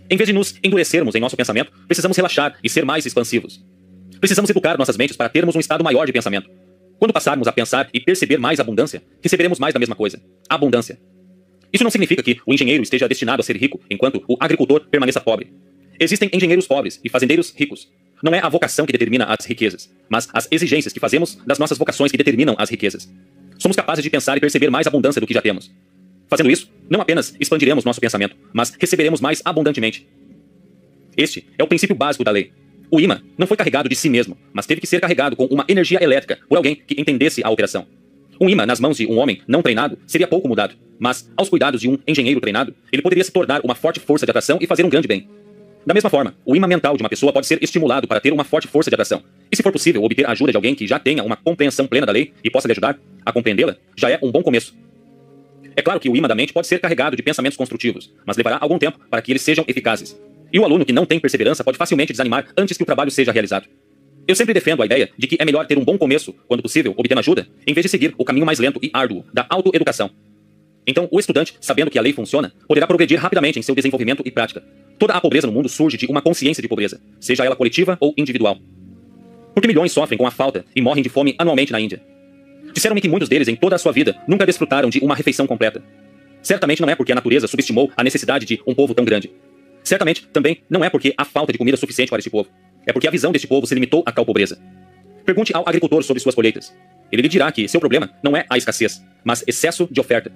Em 0.10 0.16
vez 0.16 0.28
de 0.28 0.34
nos 0.34 0.56
endurecermos 0.64 1.16
em 1.16 1.20
nosso 1.20 1.36
pensamento, 1.36 1.72
precisamos 1.88 2.16
relaxar 2.16 2.58
e 2.64 2.70
ser 2.70 2.86
mais 2.86 3.06
expansivos. 3.06 3.64
Precisamos 4.20 4.50
educar 4.50 4.78
nossas 4.78 4.98
mentes 4.98 5.18
para 5.18 5.30
termos 5.30 5.56
um 5.56 5.60
estado 5.60 5.84
maior 5.84 6.06
de 6.06 6.14
pensamento. 6.14 6.50
Quando 7.00 7.14
passarmos 7.14 7.48
a 7.48 7.52
pensar 7.52 7.90
e 7.94 8.00
perceber 8.00 8.38
mais 8.38 8.60
abundância, 8.60 9.04
receberemos 9.22 9.60
mais 9.60 9.74
da 9.74 9.80
mesma 9.80 9.96
coisa: 9.96 10.22
abundância. 10.50 11.00
Isso 11.72 11.84
não 11.84 11.92
significa 11.92 12.24
que 12.24 12.40
o 12.46 12.54
engenheiro 12.54 12.82
esteja 12.82 13.08
destinado 13.08 13.42
a 13.42 13.44
ser 13.44 13.58
rico, 13.58 13.80
enquanto 13.90 14.24
o 14.28 14.38
agricultor 14.40 14.88
permaneça 14.90 15.20
pobre. 15.20 15.52
Existem 16.00 16.30
engenheiros 16.32 16.68
pobres 16.68 17.00
e 17.04 17.10
fazendeiros 17.10 17.54
ricos. 17.56 17.92
Não 18.24 18.34
é 18.34 18.40
a 18.40 18.50
vocação 18.50 18.86
que 18.86 18.92
determina 18.92 19.26
as 19.26 19.46
riquezas, 19.46 19.94
mas 20.10 20.28
as 20.34 20.48
exigências 20.50 20.94
que 20.94 21.00
fazemos 21.00 21.36
das 21.46 21.60
nossas 21.60 21.78
vocações 21.78 22.12
que 22.12 22.18
determinam 22.18 22.56
as 22.58 22.70
riquezas. 22.70 23.12
Somos 23.60 23.76
capazes 23.76 24.04
de 24.04 24.10
pensar 24.10 24.38
e 24.38 24.40
perceber 24.40 24.70
mais 24.70 24.88
abundância 24.88 25.20
do 25.20 25.28
que 25.28 25.34
já 25.34 25.42
temos. 25.42 25.72
Fazendo 26.28 26.50
isso, 26.50 26.72
não 26.90 27.02
apenas 27.02 27.36
expandiremos 27.40 27.84
nosso 27.84 28.02
pensamento, 28.02 28.36
mas 28.54 28.72
receberemos 28.80 29.22
mais 29.22 29.42
abundantemente. 29.46 30.08
Este 31.16 31.48
é 31.58 31.64
o 31.64 31.68
princípio 31.68 31.96
básico 31.96 32.24
da 32.24 32.32
lei. 32.32 32.52
O 32.90 33.00
imã 33.00 33.22
não 33.38 33.46
foi 33.46 33.58
carregado 33.58 33.90
de 33.90 33.96
si 33.96 34.10
mesmo, 34.10 34.38
mas 34.54 34.66
teve 34.66 34.80
que 34.80 34.88
ser 34.88 35.02
carregado 35.02 35.36
com 35.36 35.46
uma 35.46 35.66
energia 35.68 36.02
elétrica 36.02 36.40
por 36.48 36.58
alguém 36.58 36.76
que 36.76 37.00
entendesse 37.00 37.44
a 37.44 37.50
operação. 37.50 37.86
Um 38.40 38.48
imã 38.48 38.66
nas 38.66 38.80
mãos 38.80 38.98
de 38.98 39.06
um 39.08 39.18
homem 39.18 39.42
não 39.48 39.62
treinado 39.62 39.98
seria 40.08 40.28
pouco 40.28 40.48
mudado, 40.48 40.76
mas 41.00 41.30
aos 41.36 41.50
cuidados 41.50 41.82
de 41.82 41.90
um 41.90 41.98
engenheiro 42.08 42.40
treinado, 42.40 42.74
ele 42.92 43.02
poderia 43.02 43.24
se 43.24 43.32
tornar 43.32 43.62
uma 43.64 43.76
forte 43.76 44.00
força 44.00 44.26
de 44.26 44.32
atração 44.32 44.58
e 44.62 44.68
fazer 44.68 44.86
um 44.86 44.90
grande 44.90 45.08
bem. 45.08 45.28
Da 45.86 45.94
mesma 45.94 46.10
forma, 46.10 46.36
o 46.46 46.56
imã 46.56 46.68
mental 46.68 46.96
de 46.98 47.04
uma 47.04 47.10
pessoa 47.10 47.32
pode 47.32 47.48
ser 47.48 47.62
estimulado 47.64 48.08
para 48.08 48.20
ter 48.20 48.32
uma 48.34 48.44
forte 48.44 48.68
força 48.68 48.90
de 48.90 48.96
atração. 48.96 49.24
E 49.52 49.56
se 49.56 49.64
for 49.64 49.72
possível 49.72 50.04
obter 50.04 50.26
a 50.26 50.32
ajuda 50.32 50.52
de 50.52 50.58
alguém 50.58 50.76
que 50.76 50.86
já 50.86 51.00
tenha 51.00 51.24
uma 51.24 51.36
compreensão 51.36 51.88
plena 51.88 52.06
da 52.06 52.12
lei 52.12 52.34
e 52.44 52.50
possa 52.50 52.68
lhe 52.68 52.74
ajudar 52.74 53.00
a 53.26 53.32
compreendê-la, 53.32 53.76
já 53.96 54.10
é 54.10 54.20
um 54.22 54.32
bom 54.32 54.44
começo. 54.44 54.76
É 55.76 55.82
claro 55.82 56.00
que 56.00 56.10
o 56.10 56.16
imã 56.16 56.28
da 56.28 56.36
mente 56.36 56.54
pode 56.54 56.68
ser 56.68 56.80
carregado 56.80 57.16
de 57.16 57.24
pensamentos 57.24 57.58
construtivos, 57.58 58.14
mas 58.26 58.36
levará 58.36 58.58
algum 58.60 58.78
tempo 58.78 59.00
para 59.10 59.22
que 59.22 59.32
eles 59.32 59.42
sejam 59.42 59.64
eficazes. 59.68 60.20
E 60.52 60.60
o 60.60 60.64
aluno 60.64 60.86
que 60.86 60.94
não 60.94 61.06
tem 61.06 61.20
perseverança 61.20 61.64
pode 61.64 61.78
facilmente 61.78 62.14
desanimar 62.14 62.48
antes 62.58 62.78
que 62.78 62.84
o 62.84 62.86
trabalho 62.86 63.12
seja 63.12 63.32
realizado. 63.32 63.68
Eu 64.28 64.36
sempre 64.36 64.54
defendo 64.54 64.82
a 64.82 64.86
ideia 64.86 65.10
de 65.18 65.28
que 65.28 65.38
é 65.40 65.46
melhor 65.46 65.66
ter 65.66 65.78
um 65.78 65.86
bom 65.86 65.98
começo, 65.98 66.34
quando 66.48 66.62
possível, 66.62 66.94
obtendo 66.98 67.20
ajuda, 67.20 67.48
em 67.66 67.74
vez 67.74 67.86
de 67.86 67.90
seguir 67.90 68.14
o 68.18 68.26
caminho 68.26 68.46
mais 68.46 68.60
lento 68.60 68.80
e 68.84 68.90
árduo 68.94 69.24
da 69.34 69.46
autoeducação. 69.50 70.10
Então, 70.86 71.08
o 71.12 71.20
estudante, 71.20 71.56
sabendo 71.60 71.92
que 71.92 72.00
a 72.00 72.02
lei 72.02 72.14
funciona, 72.14 72.54
poderá 72.68 72.88
progredir 72.88 73.20
rapidamente 73.20 73.60
em 73.60 73.62
seu 73.62 73.76
desenvolvimento 73.76 74.24
e 74.26 74.32
prática, 74.32 74.64
Toda 74.98 75.14
a 75.14 75.22
pobreza 75.22 75.46
no 75.46 75.54
mundo 75.54 75.70
surge 75.70 75.96
de 75.96 76.08
uma 76.08 76.22
consciência 76.22 76.62
de 76.62 76.68
pobreza, 76.68 77.00
seja 77.20 77.46
ela 77.46 77.56
coletiva 77.56 77.98
ou 78.00 78.14
individual. 78.18 78.58
Porque 79.54 79.68
milhões 79.68 79.92
sofrem 79.92 80.18
com 80.18 80.26
a 80.26 80.32
falta 80.32 80.66
e 80.76 80.82
morrem 80.82 81.04
de 81.04 81.10
fome 81.10 81.36
anualmente 81.38 81.72
na 81.72 81.80
Índia. 81.80 82.02
Disseram-me 82.74 83.02
que 83.02 83.08
muitos 83.08 83.30
deles, 83.30 83.48
em 83.48 83.56
toda 83.56 83.76
a 83.76 83.80
sua 83.80 83.92
vida, 83.92 84.16
nunca 84.28 84.46
desfrutaram 84.46 84.90
de 84.90 85.00
uma 85.00 85.16
refeição 85.16 85.46
completa. 85.46 85.84
Certamente 86.42 86.82
não 86.82 86.90
é 86.90 86.96
porque 86.96 87.12
a 87.12 87.16
natureza 87.16 87.48
subestimou 87.48 87.92
a 87.96 88.04
necessidade 88.04 88.46
de 88.46 88.60
um 88.66 88.74
povo 88.74 88.94
tão 88.96 89.06
grande. 89.06 89.32
Certamente 89.88 90.28
também 90.28 90.62
não 90.70 90.84
é 90.84 90.90
porque 90.90 91.14
há 91.18 91.24
falta 91.24 91.54
de 91.54 91.58
comida 91.58 91.78
suficiente 91.78 92.10
para 92.10 92.20
este 92.20 92.30
povo. 92.30 92.50
É 92.86 92.92
porque 92.92 93.08
a 93.08 93.12
visão 93.12 93.32
deste 93.32 93.48
povo 93.48 93.66
se 93.66 93.74
limitou 93.74 94.04
a 94.06 94.12
tal 94.12 94.26
pobreza. 94.26 94.60
Pergunte 95.26 95.56
ao 95.56 95.64
agricultor 95.68 96.04
sobre 96.04 96.22
suas 96.22 96.36
colheitas. 96.36 96.76
Ele 97.12 97.22
lhe 97.22 97.30
dirá 97.30 97.50
que 97.52 97.68
seu 97.70 97.80
problema 97.80 98.10
não 98.22 98.36
é 98.36 98.46
a 98.50 98.58
escassez, 98.58 99.02
mas 99.24 99.44
excesso 99.48 99.88
de 99.90 100.00
oferta. 100.00 100.30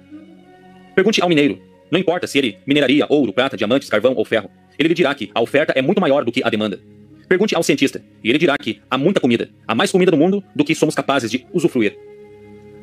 Pergunte 0.94 1.22
ao 1.22 1.28
mineiro 1.28 1.60
não 1.92 2.00
importa 2.00 2.26
se 2.26 2.38
ele 2.38 2.56
mineraria 2.66 3.04
ouro, 3.06 3.34
prata, 3.34 3.54
diamantes, 3.54 3.90
carvão 3.90 4.14
ou 4.16 4.24
ferro. 4.24 4.50
Ele 4.78 4.88
lhe 4.88 4.94
dirá 4.94 5.14
que 5.14 5.30
a 5.34 5.42
oferta 5.42 5.74
é 5.76 5.82
muito 5.82 6.00
maior 6.00 6.24
do 6.24 6.32
que 6.32 6.42
a 6.42 6.48
demanda. 6.48 6.80
Pergunte 7.28 7.54
ao 7.54 7.62
cientista, 7.62 8.02
e 8.24 8.30
ele 8.30 8.38
dirá 8.38 8.56
que 8.56 8.80
há 8.90 8.96
muita 8.96 9.20
comida, 9.20 9.50
há 9.68 9.74
mais 9.74 9.92
comida 9.92 10.10
no 10.10 10.16
mundo 10.16 10.42
do 10.56 10.64
que 10.64 10.74
somos 10.74 10.94
capazes 10.94 11.30
de 11.30 11.46
usufruir. 11.52 11.94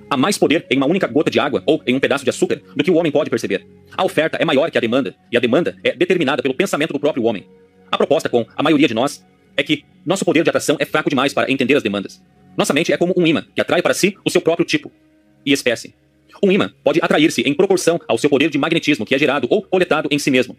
Há 0.10 0.18
mais 0.18 0.38
poder 0.38 0.66
em 0.72 0.78
uma 0.78 0.88
única 0.88 1.06
gota 1.06 1.30
de 1.30 1.40
água 1.40 1.62
ou 1.68 1.82
em 1.86 1.96
um 1.96 2.00
pedaço 2.00 2.24
de 2.24 2.32
açúcar 2.32 2.62
do 2.76 2.84
que 2.84 2.90
o 2.90 2.96
homem 2.96 3.12
pode 3.12 3.30
perceber. 3.30 3.68
A 3.96 4.04
oferta 4.04 4.38
é 4.38 4.46
maior 4.46 4.72
que 4.72 4.78
a 4.78 4.82
demanda, 4.82 5.16
e 5.32 5.38
a 5.38 5.40
demanda 5.40 5.78
é 5.84 5.96
determinada 5.96 6.42
pelo 6.42 6.56
pensamento 6.56 6.94
do 6.94 7.00
próprio 7.00 7.24
homem. 7.26 7.46
A 7.92 7.98
proposta 7.98 8.28
com 8.28 8.46
a 8.56 8.64
maioria 8.64 8.88
de 8.88 8.94
nós 8.94 9.24
é 9.56 9.62
que 9.62 9.86
nosso 10.04 10.26
poder 10.26 10.44
de 10.44 10.50
atração 10.50 10.78
é 10.80 10.86
fraco 10.86 11.10
demais 11.10 11.32
para 11.32 11.52
entender 11.52 11.76
as 11.76 11.84
demandas. 11.84 12.22
Nossa 12.58 12.74
mente 12.74 12.92
é 12.92 12.98
como 12.98 13.14
um 13.16 13.28
imã 13.28 13.46
que 13.54 13.62
atrai 13.62 13.82
para 13.82 13.94
si 13.94 14.18
o 14.26 14.30
seu 14.30 14.42
próprio 14.42 14.66
tipo 14.66 14.92
e 15.46 15.54
espécie. 15.54 15.94
Um 16.42 16.52
imã 16.52 16.72
pode 16.84 17.00
atrair-se 17.02 17.42
em 17.42 17.54
proporção 17.54 18.00
ao 18.08 18.18
seu 18.18 18.30
poder 18.30 18.50
de 18.50 18.58
magnetismo 18.58 19.06
que 19.06 19.14
é 19.14 19.20
gerado 19.20 19.48
ou 19.50 19.62
coletado 19.62 20.10
em 20.12 20.18
si 20.18 20.32
mesmo. 20.32 20.58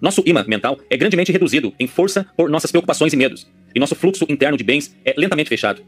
Nosso 0.00 0.22
imã 0.24 0.44
mental 0.46 0.78
é 0.88 0.96
grandemente 0.96 1.32
reduzido 1.32 1.74
em 1.78 1.86
força 1.86 2.26
por 2.36 2.48
nossas 2.48 2.70
preocupações 2.70 3.12
e 3.12 3.16
medos, 3.16 3.46
e 3.74 3.80
nosso 3.80 3.96
fluxo 3.96 4.24
interno 4.28 4.56
de 4.56 4.64
bens 4.64 4.96
é 5.04 5.12
lentamente 5.16 5.48
fechado. 5.48 5.82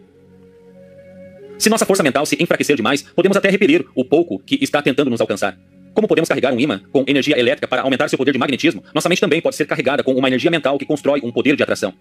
Se 1.61 1.69
nossa 1.69 1.85
força 1.85 2.03
mental 2.03 2.25
se 2.25 2.43
enfraquecer 2.43 2.75
demais, 2.75 3.03
podemos 3.03 3.37
até 3.37 3.51
repelir 3.51 3.85
o 3.95 4.03
pouco 4.03 4.39
que 4.39 4.59
está 4.65 4.81
tentando 4.81 5.11
nos 5.11 5.21
alcançar. 5.21 5.59
Como 5.93 6.09
podemos 6.09 6.27
carregar 6.27 6.55
um 6.55 6.59
imã 6.59 6.81
com 6.91 7.05
energia 7.07 7.39
elétrica 7.39 7.69
para 7.69 7.83
aumentar 7.83 8.09
seu 8.09 8.17
poder 8.17 8.33
de 8.33 8.39
magnetismo, 8.39 8.83
nossa 8.95 9.11
mente 9.11 9.21
também 9.21 9.43
pode 9.43 9.57
ser 9.57 9.67
carregada 9.67 10.03
com 10.03 10.15
uma 10.15 10.27
energia 10.27 10.51
mental 10.51 10.79
que 10.79 10.87
constrói 10.87 11.21
um 11.23 11.31
poder 11.31 11.57
de 11.57 11.63
atração. 11.63 11.93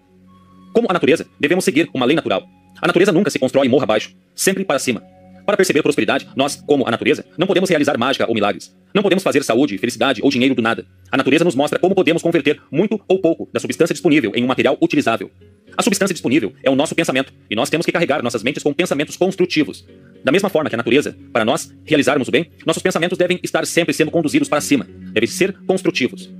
Como 0.72 0.86
a 0.88 0.94
natureza, 0.94 1.26
devemos 1.38 1.62
seguir 1.62 1.90
uma 1.92 2.06
lei 2.06 2.16
natural. 2.16 2.42
A 2.80 2.86
natureza 2.86 3.12
nunca 3.12 3.28
se 3.28 3.38
constrói 3.38 3.68
morra 3.68 3.84
abaixo, 3.84 4.16
sempre 4.34 4.64
para 4.64 4.78
cima. 4.78 5.02
Para 5.50 5.56
perceber 5.56 5.82
prosperidade, 5.82 6.28
nós, 6.36 6.54
como 6.64 6.86
a 6.86 6.92
natureza, 6.92 7.26
não 7.36 7.44
podemos 7.44 7.68
realizar 7.68 7.98
mágica 7.98 8.24
ou 8.28 8.32
milagres. 8.32 8.72
Não 8.94 9.02
podemos 9.02 9.24
fazer 9.24 9.42
saúde, 9.42 9.76
felicidade 9.78 10.22
ou 10.22 10.30
dinheiro 10.30 10.54
do 10.54 10.62
nada. 10.62 10.86
A 11.10 11.16
natureza 11.16 11.44
nos 11.44 11.56
mostra 11.56 11.76
como 11.76 11.92
podemos 11.92 12.22
converter 12.22 12.62
muito 12.70 13.00
ou 13.08 13.18
pouco 13.18 13.50
da 13.52 13.58
substância 13.58 13.92
disponível 13.92 14.30
em 14.36 14.44
um 14.44 14.46
material 14.46 14.78
utilizável. 14.80 15.28
A 15.76 15.82
substância 15.82 16.14
disponível 16.14 16.52
é 16.62 16.70
o 16.70 16.76
nosso 16.76 16.94
pensamento, 16.94 17.32
e 17.50 17.56
nós 17.56 17.68
temos 17.68 17.84
que 17.84 17.90
carregar 17.90 18.22
nossas 18.22 18.44
mentes 18.44 18.62
com 18.62 18.72
pensamentos 18.72 19.16
construtivos. 19.16 19.84
Da 20.22 20.30
mesma 20.30 20.48
forma 20.48 20.70
que 20.70 20.76
a 20.76 20.78
natureza, 20.78 21.18
para 21.32 21.44
nós 21.44 21.74
realizarmos 21.84 22.28
o 22.28 22.30
bem, 22.30 22.48
nossos 22.64 22.80
pensamentos 22.80 23.18
devem 23.18 23.40
estar 23.42 23.66
sempre 23.66 23.92
sendo 23.92 24.12
conduzidos 24.12 24.48
para 24.48 24.60
cima, 24.60 24.86
devem 25.12 25.28
ser 25.28 25.52
construtivos. 25.66 26.30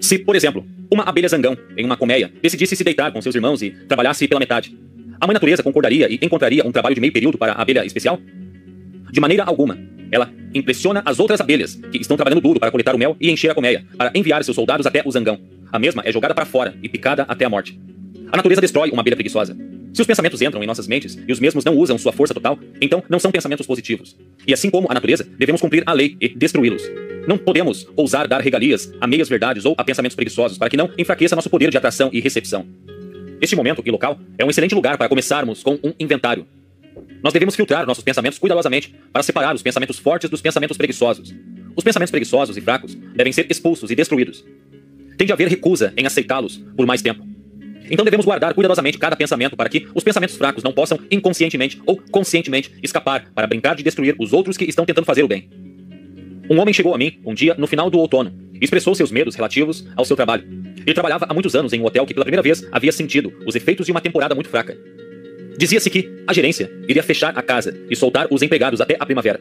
Se, 0.00 0.18
por 0.18 0.34
exemplo, 0.34 0.66
uma 0.90 1.04
abelha 1.04 1.28
zangão, 1.28 1.56
em 1.76 1.84
uma 1.84 1.96
colmeia, 1.96 2.32
decidisse 2.42 2.74
se 2.74 2.82
deitar 2.82 3.12
com 3.12 3.22
seus 3.22 3.36
irmãos 3.36 3.62
e 3.62 3.70
trabalhasse 3.70 4.26
pela 4.26 4.40
metade, 4.40 4.76
a 5.20 5.26
mãe 5.26 5.34
natureza 5.34 5.62
concordaria 5.62 6.10
e 6.10 6.18
encontraria 6.22 6.66
um 6.66 6.72
trabalho 6.72 6.94
de 6.94 7.00
meio 7.00 7.12
período 7.12 7.36
para 7.36 7.52
a 7.52 7.60
abelha 7.60 7.84
especial? 7.84 8.18
De 9.10 9.20
maneira 9.20 9.44
alguma. 9.44 9.78
Ela 10.10 10.32
impressiona 10.54 11.02
as 11.04 11.20
outras 11.20 11.40
abelhas, 11.40 11.76
que 11.90 11.98
estão 11.98 12.16
trabalhando 12.16 12.40
duro 12.40 12.58
para 12.58 12.70
coletar 12.70 12.94
o 12.94 12.98
mel 12.98 13.16
e 13.20 13.30
encher 13.30 13.50
a 13.50 13.54
colmeia, 13.54 13.84
para 13.96 14.10
enviar 14.14 14.42
seus 14.42 14.54
soldados 14.54 14.86
até 14.86 15.02
o 15.04 15.10
zangão. 15.10 15.38
A 15.72 15.78
mesma 15.78 16.02
é 16.04 16.10
jogada 16.10 16.34
para 16.34 16.44
fora 16.44 16.74
e 16.82 16.88
picada 16.88 17.24
até 17.28 17.44
a 17.44 17.48
morte. 17.48 17.78
A 18.32 18.36
natureza 18.36 18.60
destrói 18.60 18.90
uma 18.90 19.02
abelha 19.02 19.16
preguiçosa. 19.16 19.56
Se 19.92 20.00
os 20.00 20.06
pensamentos 20.06 20.40
entram 20.40 20.62
em 20.62 20.66
nossas 20.66 20.86
mentes 20.86 21.18
e 21.26 21.32
os 21.32 21.40
mesmos 21.40 21.64
não 21.64 21.76
usam 21.76 21.98
sua 21.98 22.12
força 22.12 22.32
total, 22.32 22.58
então 22.80 23.02
não 23.08 23.18
são 23.18 23.30
pensamentos 23.30 23.66
positivos. 23.66 24.16
E 24.46 24.52
assim 24.52 24.70
como 24.70 24.88
a 24.90 24.94
natureza, 24.94 25.26
devemos 25.36 25.60
cumprir 25.60 25.82
a 25.86 25.92
lei 25.92 26.16
e 26.20 26.28
destruí-los. 26.28 26.82
Não 27.26 27.36
podemos 27.36 27.86
ousar 27.96 28.26
dar 28.26 28.40
regalias 28.40 28.92
a 29.00 29.06
meias 29.06 29.28
verdades 29.28 29.64
ou 29.64 29.74
a 29.76 29.84
pensamentos 29.84 30.14
preguiçosos 30.14 30.58
para 30.58 30.70
que 30.70 30.76
não 30.76 30.90
enfraqueça 30.96 31.36
nosso 31.36 31.50
poder 31.50 31.70
de 31.70 31.76
atração 31.76 32.08
e 32.12 32.20
recepção. 32.20 32.66
Este 33.40 33.56
momento 33.56 33.82
e 33.84 33.90
local 33.90 34.18
é 34.38 34.44
um 34.44 34.50
excelente 34.50 34.74
lugar 34.74 34.96
para 34.96 35.08
começarmos 35.08 35.62
com 35.62 35.78
um 35.82 35.92
inventário. 35.98 36.46
Nós 37.22 37.32
devemos 37.32 37.54
filtrar 37.54 37.86
nossos 37.86 38.04
pensamentos 38.04 38.38
cuidadosamente 38.38 38.94
para 39.12 39.22
separar 39.22 39.54
os 39.54 39.62
pensamentos 39.62 39.98
fortes 39.98 40.30
dos 40.30 40.40
pensamentos 40.40 40.76
preguiçosos. 40.76 41.34
Os 41.76 41.84
pensamentos 41.84 42.10
preguiçosos 42.10 42.56
e 42.56 42.60
fracos 42.60 42.94
devem 42.94 43.32
ser 43.32 43.46
expulsos 43.50 43.90
e 43.90 43.94
destruídos. 43.94 44.44
Tem 45.16 45.26
de 45.26 45.32
haver 45.32 45.48
recusa 45.48 45.92
em 45.96 46.06
aceitá-los 46.06 46.58
por 46.76 46.86
mais 46.86 47.02
tempo. 47.02 47.26
Então 47.90 48.04
devemos 48.04 48.24
guardar 48.24 48.54
cuidadosamente 48.54 48.98
cada 48.98 49.16
pensamento 49.16 49.56
para 49.56 49.68
que 49.68 49.86
os 49.94 50.04
pensamentos 50.04 50.36
fracos 50.36 50.62
não 50.62 50.72
possam 50.72 50.98
inconscientemente 51.10 51.80
ou 51.84 52.00
conscientemente 52.10 52.72
escapar 52.82 53.30
para 53.34 53.46
brincar 53.46 53.74
de 53.74 53.82
destruir 53.82 54.14
os 54.18 54.32
outros 54.32 54.56
que 54.56 54.64
estão 54.64 54.84
tentando 54.84 55.04
fazer 55.04 55.22
o 55.22 55.28
bem. 55.28 55.48
Um 56.48 56.58
homem 56.58 56.72
chegou 56.72 56.94
a 56.94 56.98
mim 56.98 57.18
um 57.24 57.34
dia 57.34 57.54
no 57.58 57.66
final 57.66 57.90
do 57.90 57.98
outono 57.98 58.32
e 58.54 58.64
expressou 58.64 58.94
seus 58.94 59.10
medos 59.10 59.34
relativos 59.34 59.86
ao 59.96 60.04
seu 60.04 60.16
trabalho. 60.16 60.44
Ele 60.86 60.94
trabalhava 60.94 61.26
há 61.28 61.34
muitos 61.34 61.54
anos 61.54 61.72
em 61.72 61.80
um 61.80 61.84
hotel 61.84 62.06
que 62.06 62.14
pela 62.14 62.24
primeira 62.24 62.42
vez 62.42 62.66
havia 62.72 62.92
sentido 62.92 63.32
os 63.46 63.54
efeitos 63.54 63.86
de 63.86 63.92
uma 63.92 64.00
temporada 64.00 64.34
muito 64.34 64.48
fraca. 64.48 64.76
Dizia-se 65.60 65.90
que 65.90 66.10
a 66.26 66.32
gerência 66.32 66.72
iria 66.88 67.02
fechar 67.02 67.38
a 67.38 67.42
casa 67.42 67.78
e 67.90 67.94
soltar 67.94 68.26
os 68.30 68.40
empregados 68.40 68.80
até 68.80 68.96
a 68.98 69.04
primavera. 69.04 69.38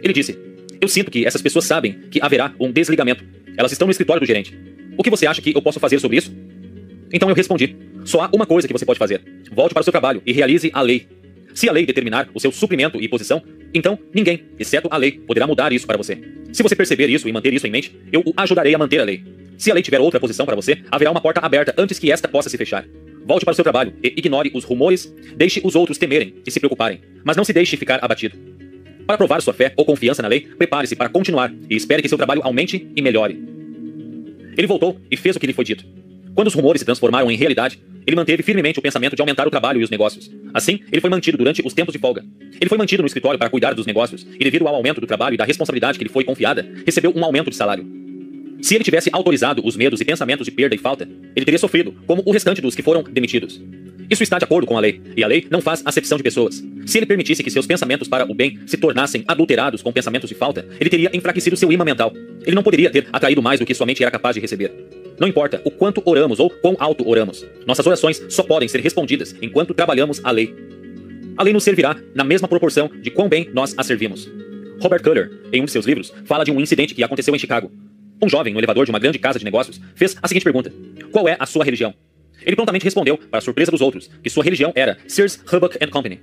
Ele 0.00 0.12
disse: 0.12 0.38
Eu 0.80 0.86
sinto 0.86 1.10
que 1.10 1.26
essas 1.26 1.42
pessoas 1.42 1.64
sabem 1.64 2.02
que 2.08 2.20
haverá 2.22 2.54
um 2.60 2.70
desligamento. 2.70 3.24
Elas 3.56 3.72
estão 3.72 3.84
no 3.84 3.90
escritório 3.90 4.20
do 4.20 4.26
gerente. 4.26 4.56
O 4.96 5.02
que 5.02 5.10
você 5.10 5.26
acha 5.26 5.42
que 5.42 5.52
eu 5.56 5.60
posso 5.60 5.80
fazer 5.80 5.98
sobre 5.98 6.18
isso? 6.18 6.32
Então 7.12 7.28
eu 7.28 7.34
respondi: 7.34 7.74
Só 8.04 8.20
há 8.20 8.30
uma 8.32 8.46
coisa 8.46 8.68
que 8.68 8.72
você 8.72 8.86
pode 8.86 9.00
fazer. 9.00 9.20
Volte 9.50 9.74
para 9.74 9.80
o 9.80 9.82
seu 9.82 9.90
trabalho 9.90 10.22
e 10.24 10.32
realize 10.32 10.70
a 10.72 10.80
lei. 10.80 11.08
Se 11.52 11.68
a 11.68 11.72
lei 11.72 11.84
determinar 11.84 12.28
o 12.32 12.38
seu 12.38 12.52
suprimento 12.52 13.02
e 13.02 13.08
posição, 13.08 13.42
então 13.74 13.98
ninguém, 14.14 14.44
exceto 14.60 14.86
a 14.88 14.96
lei, 14.96 15.18
poderá 15.26 15.48
mudar 15.48 15.72
isso 15.72 15.84
para 15.84 15.96
você. 15.96 16.16
Se 16.52 16.62
você 16.62 16.76
perceber 16.76 17.10
isso 17.10 17.28
e 17.28 17.32
manter 17.32 17.52
isso 17.52 17.66
em 17.66 17.70
mente, 17.70 17.92
eu 18.12 18.22
o 18.24 18.32
ajudarei 18.36 18.72
a 18.72 18.78
manter 18.78 19.00
a 19.00 19.04
lei. 19.04 19.24
Se 19.56 19.70
a 19.70 19.74
lei 19.74 19.82
tiver 19.82 20.00
outra 20.00 20.20
posição 20.20 20.44
para 20.44 20.56
você, 20.56 20.78
haverá 20.90 21.10
uma 21.10 21.20
porta 21.20 21.40
aberta 21.40 21.74
antes 21.78 21.98
que 21.98 22.12
esta 22.12 22.28
possa 22.28 22.48
se 22.48 22.56
fechar. 22.56 22.86
Volte 23.24 23.44
para 23.44 23.52
o 23.52 23.54
seu 23.54 23.64
trabalho 23.64 23.94
e 24.02 24.08
ignore 24.16 24.50
os 24.54 24.64
rumores, 24.64 25.12
deixe 25.36 25.60
os 25.64 25.74
outros 25.74 25.98
temerem 25.98 26.34
e 26.46 26.50
se 26.50 26.60
preocuparem, 26.60 27.00
mas 27.24 27.36
não 27.36 27.44
se 27.44 27.52
deixe 27.52 27.76
ficar 27.76 27.98
abatido. 28.02 28.36
Para 29.06 29.16
provar 29.16 29.40
sua 29.40 29.54
fé 29.54 29.72
ou 29.76 29.84
confiança 29.84 30.22
na 30.22 30.28
lei, 30.28 30.40
prepare-se 30.40 30.94
para 30.96 31.08
continuar 31.08 31.52
e 31.70 31.76
espere 31.76 32.02
que 32.02 32.08
seu 32.08 32.18
trabalho 32.18 32.42
aumente 32.44 32.88
e 32.94 33.02
melhore. 33.02 33.40
Ele 34.56 34.66
voltou 34.66 35.00
e 35.10 35.16
fez 35.16 35.36
o 35.36 35.40
que 35.40 35.46
lhe 35.46 35.52
foi 35.52 35.64
dito. 35.64 35.84
Quando 36.34 36.48
os 36.48 36.54
rumores 36.54 36.80
se 36.80 36.84
transformaram 36.84 37.30
em 37.30 37.36
realidade, 37.36 37.80
ele 38.06 38.14
manteve 38.14 38.42
firmemente 38.42 38.78
o 38.78 38.82
pensamento 38.82 39.16
de 39.16 39.22
aumentar 39.22 39.46
o 39.46 39.50
trabalho 39.50 39.80
e 39.80 39.84
os 39.84 39.90
negócios. 39.90 40.30
Assim, 40.54 40.80
ele 40.92 41.00
foi 41.00 41.10
mantido 41.10 41.36
durante 41.36 41.60
os 41.64 41.74
tempos 41.74 41.92
de 41.92 41.98
folga. 41.98 42.24
Ele 42.60 42.68
foi 42.68 42.78
mantido 42.78 43.02
no 43.02 43.06
escritório 43.06 43.38
para 43.38 43.50
cuidar 43.50 43.74
dos 43.74 43.86
negócios, 43.86 44.26
e 44.38 44.44
devido 44.44 44.68
ao 44.68 44.74
aumento 44.74 45.00
do 45.00 45.06
trabalho 45.06 45.34
e 45.34 45.36
da 45.36 45.44
responsabilidade 45.44 45.98
que 45.98 46.04
lhe 46.04 46.10
foi 46.10 46.22
confiada, 46.22 46.66
recebeu 46.84 47.12
um 47.14 47.24
aumento 47.24 47.50
de 47.50 47.56
salário. 47.56 47.95
Se 48.60 48.74
ele 48.74 48.84
tivesse 48.84 49.10
autorizado 49.12 49.62
os 49.64 49.76
medos 49.76 50.00
e 50.00 50.04
pensamentos 50.04 50.44
de 50.44 50.50
perda 50.50 50.74
e 50.74 50.78
falta, 50.78 51.08
ele 51.34 51.44
teria 51.44 51.58
sofrido, 51.58 51.94
como 52.06 52.22
o 52.24 52.32
restante 52.32 52.60
dos 52.60 52.74
que 52.74 52.82
foram 52.82 53.02
demitidos. 53.02 53.60
Isso 54.08 54.22
está 54.22 54.38
de 54.38 54.44
acordo 54.44 54.66
com 54.66 54.76
a 54.76 54.80
lei, 54.80 55.00
e 55.16 55.24
a 55.24 55.26
lei 55.26 55.46
não 55.50 55.60
faz 55.60 55.82
acepção 55.84 56.16
de 56.16 56.22
pessoas. 56.22 56.62
Se 56.86 56.98
ele 56.98 57.06
permitisse 57.06 57.42
que 57.42 57.50
seus 57.50 57.66
pensamentos 57.66 58.06
para 58.06 58.30
o 58.30 58.34
bem 58.34 58.58
se 58.66 58.76
tornassem 58.76 59.24
adulterados 59.26 59.82
com 59.82 59.92
pensamentos 59.92 60.28
de 60.28 60.34
falta, 60.34 60.66
ele 60.78 60.88
teria 60.88 61.10
enfraquecido 61.12 61.56
seu 61.56 61.72
imã 61.72 61.84
mental. 61.84 62.12
Ele 62.44 62.54
não 62.54 62.62
poderia 62.62 62.88
ter 62.88 63.08
atraído 63.12 63.42
mais 63.42 63.58
do 63.58 63.66
que 63.66 63.74
sua 63.74 63.86
mente 63.86 64.02
era 64.02 64.10
capaz 64.10 64.34
de 64.34 64.40
receber. 64.40 64.72
Não 65.18 65.26
importa 65.26 65.60
o 65.64 65.70
quanto 65.70 66.02
oramos 66.04 66.38
ou 66.38 66.48
quão 66.50 66.76
alto 66.78 67.08
oramos, 67.08 67.44
nossas 67.66 67.86
orações 67.86 68.22
só 68.28 68.42
podem 68.42 68.68
ser 68.68 68.80
respondidas 68.80 69.34
enquanto 69.42 69.74
trabalhamos 69.74 70.20
a 70.22 70.30
lei. 70.30 70.54
A 71.36 71.42
lei 71.42 71.52
nos 71.52 71.64
servirá 71.64 71.96
na 72.14 72.22
mesma 72.22 72.46
proporção 72.46 72.90
de 73.02 73.10
quão 73.10 73.28
bem 73.28 73.50
nós 73.52 73.74
a 73.76 73.82
servimos. 73.82 74.30
Robert 74.80 75.02
Culler, 75.02 75.30
em 75.52 75.60
um 75.60 75.64
de 75.64 75.70
seus 75.70 75.86
livros, 75.86 76.12
fala 76.24 76.44
de 76.44 76.50
um 76.50 76.60
incidente 76.60 76.94
que 76.94 77.02
aconteceu 77.02 77.34
em 77.34 77.38
Chicago. 77.38 77.72
Um 78.20 78.28
jovem, 78.28 78.52
no 78.52 78.58
elevador 78.58 78.84
de 78.84 78.90
uma 78.90 78.98
grande 78.98 79.18
casa 79.18 79.38
de 79.38 79.44
negócios, 79.44 79.80
fez 79.94 80.16
a 80.22 80.28
seguinte 80.28 80.44
pergunta: 80.44 80.72
Qual 81.12 81.28
é 81.28 81.36
a 81.38 81.46
sua 81.46 81.64
religião? 81.64 81.94
Ele 82.44 82.56
prontamente 82.56 82.84
respondeu, 82.84 83.18
para 83.18 83.38
a 83.38 83.42
surpresa 83.42 83.70
dos 83.70 83.80
outros, 83.80 84.10
que 84.22 84.30
sua 84.30 84.44
religião 84.44 84.72
era 84.74 84.96
Sears, 85.06 85.40
Roebuck 85.46 85.78
Company. 85.88 86.20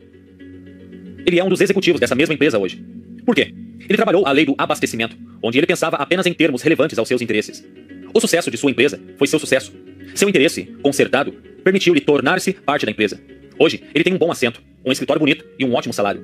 Ele 1.25 1.39
é 1.39 1.43
um 1.43 1.50
dos 1.50 1.62
executivos 1.62 2.00
dessa 2.00 2.15
mesma 2.15 2.33
empresa 2.33 2.57
hoje. 2.57 2.83
Por 3.25 3.35
quê? 3.35 3.53
Ele 3.81 3.95
trabalhou 3.95 4.25
a 4.25 4.31
lei 4.31 4.45
do 4.45 4.55
abastecimento, 4.57 5.17
onde 5.41 5.57
ele 5.57 5.67
pensava 5.67 5.97
apenas 5.97 6.25
em 6.25 6.33
termos 6.33 6.62
relevantes 6.62 6.97
aos 6.97 7.07
seus 7.07 7.21
interesses. 7.21 7.65
O 8.13 8.19
sucesso 8.19 8.51
de 8.51 8.57
sua 8.57 8.71
empresa 8.71 9.00
foi 9.17 9.27
seu 9.27 9.39
sucesso. 9.39 9.73
Seu 10.15 10.29
interesse, 10.29 10.63
consertado, 10.81 11.31
permitiu-lhe 11.63 12.00
tornar-se 12.00 12.53
parte 12.53 12.85
da 12.85 12.91
empresa. 12.91 13.19
Hoje, 13.57 13.83
ele 13.93 14.03
tem 14.03 14.13
um 14.13 14.17
bom 14.17 14.31
assento, 14.31 14.62
um 14.85 14.91
escritório 14.91 15.19
bonito 15.19 15.45
e 15.57 15.65
um 15.65 15.73
ótimo 15.73 15.93
salário. 15.93 16.23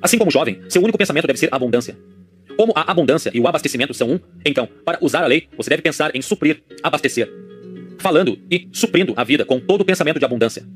Assim 0.00 0.16
como 0.16 0.30
jovem, 0.30 0.60
seu 0.68 0.82
único 0.82 0.96
pensamento 0.96 1.26
deve 1.26 1.38
ser 1.38 1.48
abundância. 1.52 1.96
Como 2.58 2.72
a 2.74 2.90
abundância 2.90 3.30
e 3.32 3.38
o 3.38 3.46
abastecimento 3.46 3.94
são 3.94 4.10
um, 4.10 4.20
então, 4.44 4.68
para 4.84 4.98
usar 5.00 5.22
a 5.22 5.28
lei, 5.28 5.46
você 5.56 5.70
deve 5.70 5.80
pensar 5.80 6.10
em 6.16 6.20
suprir, 6.20 6.60
abastecer. 6.82 7.32
Falando 8.00 8.36
e 8.50 8.68
suprindo 8.72 9.14
a 9.16 9.22
vida 9.22 9.44
com 9.44 9.60
todo 9.60 9.82
o 9.82 9.84
pensamento 9.84 10.18
de 10.18 10.24
abundância. 10.24 10.66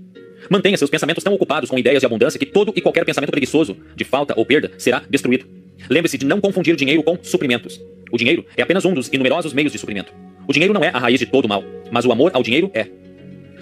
Mantenha 0.48 0.76
seus 0.76 0.88
pensamentos 0.88 1.24
tão 1.24 1.34
ocupados 1.34 1.68
com 1.68 1.76
ideias 1.76 1.98
de 1.98 2.06
abundância 2.06 2.38
que 2.38 2.46
todo 2.46 2.72
e 2.76 2.80
qualquer 2.80 3.04
pensamento 3.04 3.32
preguiçoso, 3.32 3.76
de 3.96 4.04
falta 4.04 4.32
ou 4.36 4.46
perda, 4.46 4.70
será 4.78 5.02
destruído. 5.10 5.44
Lembre-se 5.90 6.16
de 6.16 6.24
não 6.24 6.40
confundir 6.40 6.76
dinheiro 6.76 7.02
com 7.02 7.18
suprimentos. 7.20 7.80
O 8.12 8.16
dinheiro 8.16 8.46
é 8.56 8.62
apenas 8.62 8.84
um 8.84 8.94
dos 8.94 9.08
inumerosos 9.08 9.52
meios 9.52 9.72
de 9.72 9.78
suprimento. 9.78 10.14
O 10.46 10.52
dinheiro 10.52 10.72
não 10.72 10.84
é 10.84 10.90
a 10.90 11.00
raiz 11.00 11.18
de 11.18 11.26
todo 11.26 11.48
mal, 11.48 11.64
mas 11.90 12.04
o 12.04 12.12
amor 12.12 12.30
ao 12.32 12.44
dinheiro 12.44 12.70
é. 12.74 12.86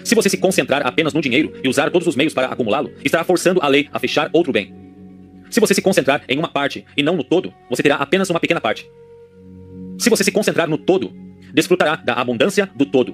Se 0.03 0.13
você 0.13 0.29
se 0.29 0.37
concentrar 0.37 0.85
apenas 0.85 1.11
no 1.11 1.21
dinheiro 1.21 1.53
e 1.63 1.67
usar 1.67 1.89
todos 1.89 2.07
os 2.07 2.15
meios 2.15 2.35
para 2.35 2.45
acumulá-lo, 2.45 2.91
estará 3.03 3.23
forçando 3.23 3.59
a 3.63 3.67
lei 3.67 3.89
a 3.91 3.97
fechar 3.97 4.29
outro 4.31 4.53
bem. 4.53 4.90
Se 5.51 5.59
você 5.59 5.73
se 5.73 5.81
concentrar 5.81 6.23
em 6.29 6.39
uma 6.39 6.47
parte 6.47 6.85
e 6.95 7.03
não 7.03 7.17
no 7.17 7.25
todo, 7.25 7.53
você 7.69 7.83
terá 7.83 7.95
apenas 7.95 8.29
uma 8.29 8.39
pequena 8.39 8.61
parte. 8.61 8.89
Se 9.99 10.09
você 10.09 10.23
se 10.23 10.31
concentrar 10.31 10.69
no 10.69 10.77
todo, 10.77 11.11
desfrutará 11.53 11.97
da 11.97 12.13
abundância 12.13 12.69
do 12.73 12.85
todo. 12.85 13.13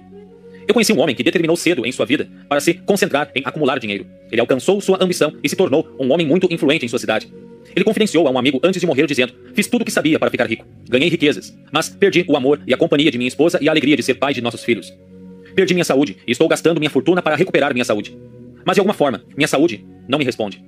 Eu 0.67 0.73
conheci 0.73 0.93
um 0.93 0.99
homem 0.99 1.15
que 1.15 1.23
determinou 1.23 1.55
cedo 1.55 1.83
em 1.83 1.91
sua 1.91 2.05
vida 2.05 2.29
para 2.47 2.59
se 2.59 2.75
concentrar 2.75 3.31
em 3.33 3.41
acumular 3.43 3.79
dinheiro. 3.79 4.05
Ele 4.31 4.39
alcançou 4.39 4.79
sua 4.79 5.03
ambição 5.03 5.35
e 5.43 5.49
se 5.49 5.55
tornou 5.55 5.95
um 5.99 6.13
homem 6.13 6.27
muito 6.27 6.47
influente 6.53 6.85
em 6.85 6.87
sua 6.87 6.99
cidade. 6.99 7.27
Ele 7.75 7.83
confidenciou 7.83 8.27
a 8.27 8.31
um 8.31 8.37
amigo 8.37 8.59
antes 8.63 8.79
de 8.79 8.85
morrer, 8.85 9.07
dizendo: 9.07 9.33
Fiz 9.55 9.65
tudo 9.65 9.81
o 9.81 9.85
que 9.85 9.91
sabia 9.91 10.19
para 10.19 10.29
ficar 10.29 10.45
rico. 10.45 10.65
Ganhei 10.87 11.09
riquezas, 11.09 11.57
mas 11.71 11.89
perdi 11.89 12.23
o 12.27 12.37
amor 12.37 12.61
e 12.67 12.73
a 12.73 12.77
companhia 12.77 13.09
de 13.09 13.17
minha 13.17 13.27
esposa 13.27 13.57
e 13.59 13.67
a 13.67 13.71
alegria 13.71 13.95
de 13.95 14.03
ser 14.03 14.13
pai 14.13 14.33
de 14.33 14.41
nossos 14.41 14.63
filhos. 14.63 14.93
Perdi 15.55 15.73
minha 15.73 15.85
saúde 15.85 16.17
e 16.27 16.31
estou 16.31 16.47
gastando 16.47 16.79
minha 16.79 16.91
fortuna 16.91 17.19
para 17.19 17.35
recuperar 17.35 17.73
minha 17.73 17.85
saúde. 17.85 18.15
Mas 18.63 18.75
de 18.75 18.81
alguma 18.81 18.93
forma, 18.93 19.23
minha 19.35 19.47
saúde 19.47 19.83
não 20.07 20.19
me 20.19 20.25
responde. 20.25 20.63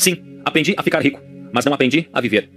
Sim, 0.00 0.40
aprendi 0.46 0.74
a 0.78 0.82
ficar 0.82 1.02
rico, 1.02 1.20
mas 1.52 1.66
não 1.66 1.74
aprendi 1.74 2.08
a 2.10 2.22
viver. 2.22 2.48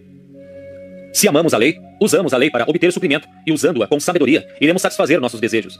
Se 1.11 1.27
amamos 1.27 1.53
a 1.53 1.57
lei, 1.57 1.77
usamos 1.99 2.33
a 2.33 2.37
lei 2.37 2.49
para 2.49 2.63
obter 2.65 2.89
suprimento 2.93 3.27
e 3.45 3.51
usando-a 3.51 3.85
com 3.85 3.99
sabedoria, 3.99 4.47
iremos 4.61 4.81
satisfazer 4.81 5.19
nossos 5.19 5.41
desejos. 5.41 5.77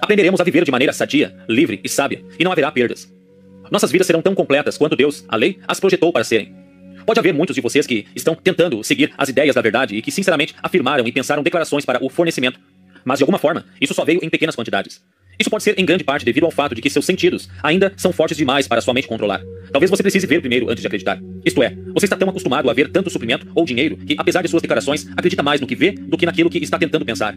Aprenderemos 0.00 0.40
a 0.40 0.44
viver 0.44 0.64
de 0.64 0.70
maneira 0.70 0.92
sadia, 0.92 1.34
livre 1.48 1.80
e 1.82 1.88
sábia, 1.88 2.24
e 2.38 2.44
não 2.44 2.52
haverá 2.52 2.70
perdas. 2.70 3.12
Nossas 3.72 3.90
vidas 3.90 4.06
serão 4.06 4.22
tão 4.22 4.36
completas 4.36 4.78
quanto 4.78 4.94
Deus, 4.94 5.24
a 5.28 5.34
lei, 5.34 5.58
as 5.66 5.80
projetou 5.80 6.12
para 6.12 6.22
serem. 6.22 6.54
Pode 7.04 7.18
haver 7.18 7.34
muitos 7.34 7.56
de 7.56 7.60
vocês 7.60 7.88
que 7.88 8.06
estão 8.14 8.36
tentando 8.36 8.84
seguir 8.84 9.12
as 9.18 9.28
ideias 9.28 9.56
da 9.56 9.60
verdade 9.60 9.96
e 9.96 10.02
que 10.02 10.12
sinceramente 10.12 10.54
afirmaram 10.62 11.04
e 11.08 11.10
pensaram 11.10 11.42
declarações 11.42 11.84
para 11.84 11.98
o 12.04 12.08
fornecimento, 12.08 12.60
mas 13.04 13.18
de 13.18 13.24
alguma 13.24 13.38
forma 13.40 13.64
isso 13.80 13.94
só 13.94 14.04
veio 14.04 14.20
em 14.22 14.30
pequenas 14.30 14.54
quantidades. 14.54 15.02
Isso 15.40 15.48
pode 15.48 15.64
ser 15.64 15.74
em 15.78 15.86
grande 15.86 16.04
parte 16.04 16.22
devido 16.22 16.44
ao 16.44 16.50
fato 16.50 16.74
de 16.74 16.82
que 16.82 16.90
seus 16.90 17.06
sentidos 17.06 17.48
ainda 17.62 17.90
são 17.96 18.12
fortes 18.12 18.36
demais 18.36 18.68
para 18.68 18.82
sua 18.82 18.92
mente 18.92 19.08
controlar. 19.08 19.40
Talvez 19.72 19.90
você 19.90 20.02
precise 20.02 20.26
ver 20.26 20.40
primeiro 20.40 20.68
antes 20.68 20.82
de 20.82 20.86
acreditar. 20.86 21.18
Isto 21.46 21.62
é, 21.62 21.74
você 21.94 22.04
está 22.04 22.14
tão 22.14 22.28
acostumado 22.28 22.68
a 22.68 22.74
ver 22.74 22.90
tanto 22.90 23.08
suprimento 23.08 23.46
ou 23.54 23.64
dinheiro 23.64 23.96
que, 23.96 24.14
apesar 24.18 24.42
de 24.42 24.48
suas 24.48 24.60
declarações, 24.60 25.06
acredita 25.16 25.42
mais 25.42 25.58
no 25.58 25.66
que 25.66 25.74
vê 25.74 25.92
do 25.92 26.18
que 26.18 26.26
naquilo 26.26 26.50
que 26.50 26.58
está 26.58 26.78
tentando 26.78 27.06
pensar. 27.06 27.34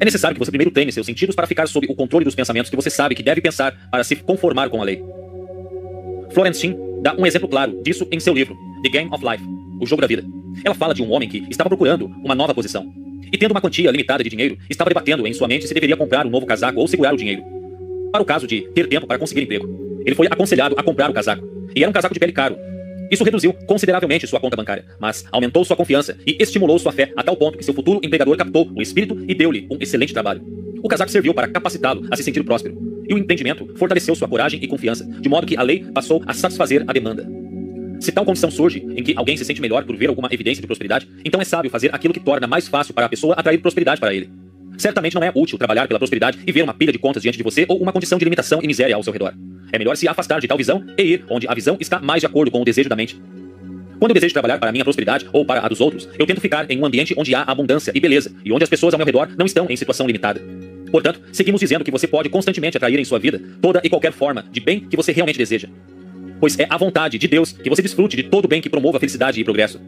É 0.00 0.04
necessário 0.06 0.34
que 0.34 0.38
você 0.42 0.50
primeiro 0.50 0.70
treine 0.70 0.90
seus 0.90 1.04
sentidos 1.04 1.36
para 1.36 1.46
ficar 1.46 1.66
sob 1.66 1.86
o 1.86 1.94
controle 1.94 2.24
dos 2.24 2.34
pensamentos 2.34 2.70
que 2.70 2.76
você 2.76 2.88
sabe 2.88 3.14
que 3.14 3.22
deve 3.22 3.42
pensar 3.42 3.76
para 3.90 4.02
se 4.02 4.16
conformar 4.16 4.70
com 4.70 4.80
a 4.80 4.84
lei. 4.84 5.02
Florence 6.30 6.74
dá 7.02 7.14
um 7.14 7.26
exemplo 7.26 7.46
claro 7.46 7.78
disso 7.82 8.08
em 8.10 8.18
seu 8.18 8.32
livro, 8.32 8.56
The 8.82 8.88
Game 8.88 9.10
of 9.12 9.22
Life, 9.22 9.44
O 9.82 9.86
Jogo 9.86 10.00
da 10.00 10.08
Vida. 10.08 10.24
Ela 10.64 10.74
fala 10.74 10.94
de 10.94 11.02
um 11.02 11.12
homem 11.12 11.28
que 11.28 11.44
estava 11.50 11.68
procurando 11.68 12.06
uma 12.24 12.34
nova 12.34 12.54
posição. 12.54 12.90
E 13.34 13.36
tendo 13.36 13.50
uma 13.50 13.60
quantia 13.60 13.90
limitada 13.90 14.22
de 14.22 14.30
dinheiro, 14.30 14.56
estava 14.70 14.90
debatendo 14.90 15.26
em 15.26 15.32
sua 15.32 15.48
mente 15.48 15.66
se 15.66 15.74
deveria 15.74 15.96
comprar 15.96 16.24
um 16.24 16.30
novo 16.30 16.46
casaco 16.46 16.78
ou 16.78 16.86
segurar 16.86 17.12
o 17.12 17.16
dinheiro. 17.16 17.42
Para 18.12 18.22
o 18.22 18.24
caso 18.24 18.46
de 18.46 18.60
ter 18.72 18.86
tempo 18.86 19.08
para 19.08 19.18
conseguir 19.18 19.42
emprego, 19.42 19.68
ele 20.06 20.14
foi 20.14 20.28
aconselhado 20.28 20.76
a 20.78 20.82
comprar 20.84 21.10
o 21.10 21.12
casaco. 21.12 21.44
E 21.74 21.82
era 21.82 21.90
um 21.90 21.92
casaco 21.92 22.14
de 22.14 22.20
pele 22.20 22.32
caro. 22.32 22.56
Isso 23.10 23.24
reduziu 23.24 23.52
consideravelmente 23.66 24.24
sua 24.28 24.38
conta 24.38 24.54
bancária, 24.54 24.84
mas 25.00 25.24
aumentou 25.32 25.64
sua 25.64 25.74
confiança 25.74 26.16
e 26.24 26.36
estimulou 26.38 26.78
sua 26.78 26.92
fé 26.92 27.12
a 27.16 27.24
tal 27.24 27.36
ponto 27.36 27.58
que 27.58 27.64
seu 27.64 27.74
futuro 27.74 27.98
empregador 28.04 28.36
captou 28.36 28.70
o 28.72 28.80
espírito 28.80 29.18
e 29.26 29.34
deu-lhe 29.34 29.66
um 29.68 29.78
excelente 29.80 30.12
trabalho. 30.12 30.40
O 30.80 30.86
casaco 30.86 31.10
serviu 31.10 31.34
para 31.34 31.48
capacitá-lo 31.48 32.06
a 32.12 32.16
se 32.16 32.22
sentir 32.22 32.44
próspero, 32.44 32.78
e 33.08 33.14
o 33.14 33.18
entendimento 33.18 33.68
fortaleceu 33.74 34.14
sua 34.14 34.28
coragem 34.28 34.62
e 34.62 34.68
confiança, 34.68 35.04
de 35.04 35.28
modo 35.28 35.44
que 35.44 35.56
a 35.56 35.62
lei 35.62 35.84
passou 35.92 36.22
a 36.24 36.32
satisfazer 36.32 36.84
a 36.86 36.92
demanda. 36.92 37.43
Se 38.00 38.12
tal 38.12 38.24
condição 38.24 38.50
surge 38.50 38.78
em 38.80 39.02
que 39.02 39.14
alguém 39.16 39.36
se 39.36 39.44
sente 39.44 39.60
melhor 39.60 39.84
por 39.84 39.96
ver 39.96 40.08
alguma 40.08 40.28
evidência 40.30 40.60
de 40.60 40.66
prosperidade, 40.66 41.08
então 41.24 41.40
é 41.40 41.44
sábio 41.44 41.70
fazer 41.70 41.94
aquilo 41.94 42.12
que 42.12 42.20
torna 42.20 42.46
mais 42.46 42.68
fácil 42.68 42.92
para 42.92 43.06
a 43.06 43.08
pessoa 43.08 43.34
atrair 43.34 43.58
prosperidade 43.58 44.00
para 44.00 44.14
ele. 44.14 44.30
Certamente 44.76 45.14
não 45.14 45.22
é 45.22 45.30
útil 45.34 45.56
trabalhar 45.56 45.86
pela 45.86 45.98
prosperidade 45.98 46.38
e 46.46 46.52
ver 46.52 46.62
uma 46.62 46.74
pilha 46.74 46.92
de 46.92 46.98
contas 46.98 47.22
diante 47.22 47.38
de 47.38 47.44
você 47.44 47.64
ou 47.68 47.80
uma 47.80 47.92
condição 47.92 48.18
de 48.18 48.24
limitação 48.24 48.60
e 48.62 48.66
miséria 48.66 48.94
ao 48.94 49.02
seu 49.02 49.12
redor. 49.12 49.34
É 49.72 49.78
melhor 49.78 49.96
se 49.96 50.08
afastar 50.08 50.40
de 50.40 50.48
tal 50.48 50.58
visão 50.58 50.84
e 50.98 51.02
ir 51.02 51.24
onde 51.28 51.46
a 51.48 51.54
visão 51.54 51.76
está 51.80 52.00
mais 52.00 52.20
de 52.20 52.26
acordo 52.26 52.50
com 52.50 52.60
o 52.60 52.64
desejo 52.64 52.88
da 52.88 52.96
mente. 52.96 53.20
Quando 53.98 54.10
eu 54.10 54.14
desejo 54.14 54.34
trabalhar 54.34 54.58
para 54.58 54.68
a 54.68 54.72
minha 54.72 54.84
prosperidade 54.84 55.26
ou 55.32 55.44
para 55.44 55.64
a 55.64 55.68
dos 55.68 55.80
outros, 55.80 56.08
eu 56.18 56.26
tento 56.26 56.40
ficar 56.40 56.70
em 56.70 56.78
um 56.78 56.84
ambiente 56.84 57.14
onde 57.16 57.34
há 57.34 57.42
abundância 57.42 57.92
e 57.94 58.00
beleza 58.00 58.34
e 58.44 58.52
onde 58.52 58.64
as 58.64 58.70
pessoas 58.70 58.92
ao 58.92 58.98
meu 58.98 59.06
redor 59.06 59.30
não 59.38 59.46
estão 59.46 59.66
em 59.70 59.76
situação 59.76 60.06
limitada. 60.06 60.42
Portanto, 60.90 61.20
seguimos 61.32 61.60
dizendo 61.60 61.84
que 61.84 61.90
você 61.90 62.06
pode 62.06 62.28
constantemente 62.28 62.76
atrair 62.76 62.98
em 62.98 63.04
sua 63.04 63.18
vida 63.18 63.40
toda 63.60 63.80
e 63.82 63.88
qualquer 63.88 64.12
forma 64.12 64.44
de 64.50 64.60
bem 64.60 64.80
que 64.80 64.96
você 64.96 65.12
realmente 65.12 65.38
deseja. 65.38 65.68
Pois 66.44 66.58
é 66.58 66.66
a 66.68 66.76
vontade 66.76 67.16
de 67.16 67.26
Deus 67.26 67.52
que 67.52 67.70
você 67.70 67.80
desfrute 67.80 68.18
de 68.18 68.22
todo 68.24 68.46
bem 68.46 68.60
que 68.60 68.68
promova 68.68 69.00
felicidade 69.00 69.40
e 69.40 69.44
progresso. 69.44 69.80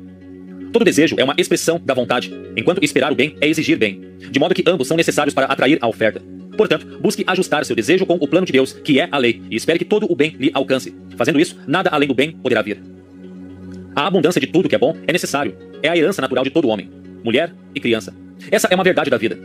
Todo 0.73 0.87
desejo 0.87 1.15
é 1.19 1.23
uma 1.23 1.35
expressão 1.37 1.79
da 1.85 1.93
vontade, 1.93 2.33
enquanto 2.57 2.83
esperar 2.83 3.13
o 3.13 3.15
bem 3.15 3.37
é 3.43 3.47
exigir 3.47 3.77
bem, 3.77 4.01
de 4.31 4.39
modo 4.39 4.55
que 4.55 4.65
ambos 4.67 4.89
são 4.89 4.97
necessários 4.97 5.35
para 5.35 5.49
atrair 5.49 5.77
a 5.83 5.87
oferta. 5.87 6.23
Portanto, 6.57 6.99
busque 6.99 7.23
ajustar 7.27 7.63
seu 7.67 7.77
desejo 7.77 8.07
com 8.07 8.15
o 8.15 8.27
plano 8.27 8.47
de 8.47 8.55
Deus, 8.55 8.73
que 8.73 8.99
é 8.99 9.07
a 9.13 9.19
lei, 9.19 9.43
e 9.51 9.55
espere 9.55 9.79
que 9.79 9.85
todo 9.85 10.11
o 10.11 10.17
bem 10.17 10.35
lhe 10.41 10.51
alcance. 10.55 10.97
Fazendo 11.15 11.39
isso, 11.39 11.59
nada 11.67 11.91
além 11.91 12.09
do 12.09 12.15
bem 12.15 12.31
poderá 12.33 12.63
vir. 12.63 12.81
A 13.95 14.07
abundância 14.07 14.41
de 14.41 14.47
tudo 14.47 14.67
que 14.67 14.75
é 14.75 14.79
bom 14.79 14.97
é 15.07 15.13
necessário. 15.13 15.55
É 15.83 15.91
a 15.91 15.97
herança 15.99 16.23
natural 16.23 16.43
de 16.43 16.49
todo 16.49 16.69
homem, 16.69 16.89
mulher 17.23 17.53
e 17.75 17.81
criança. 17.81 18.15
Essa 18.51 18.67
é 18.71 18.75
uma 18.75 18.83
verdade 18.83 19.11
da 19.11 19.19
vida. 19.19 19.39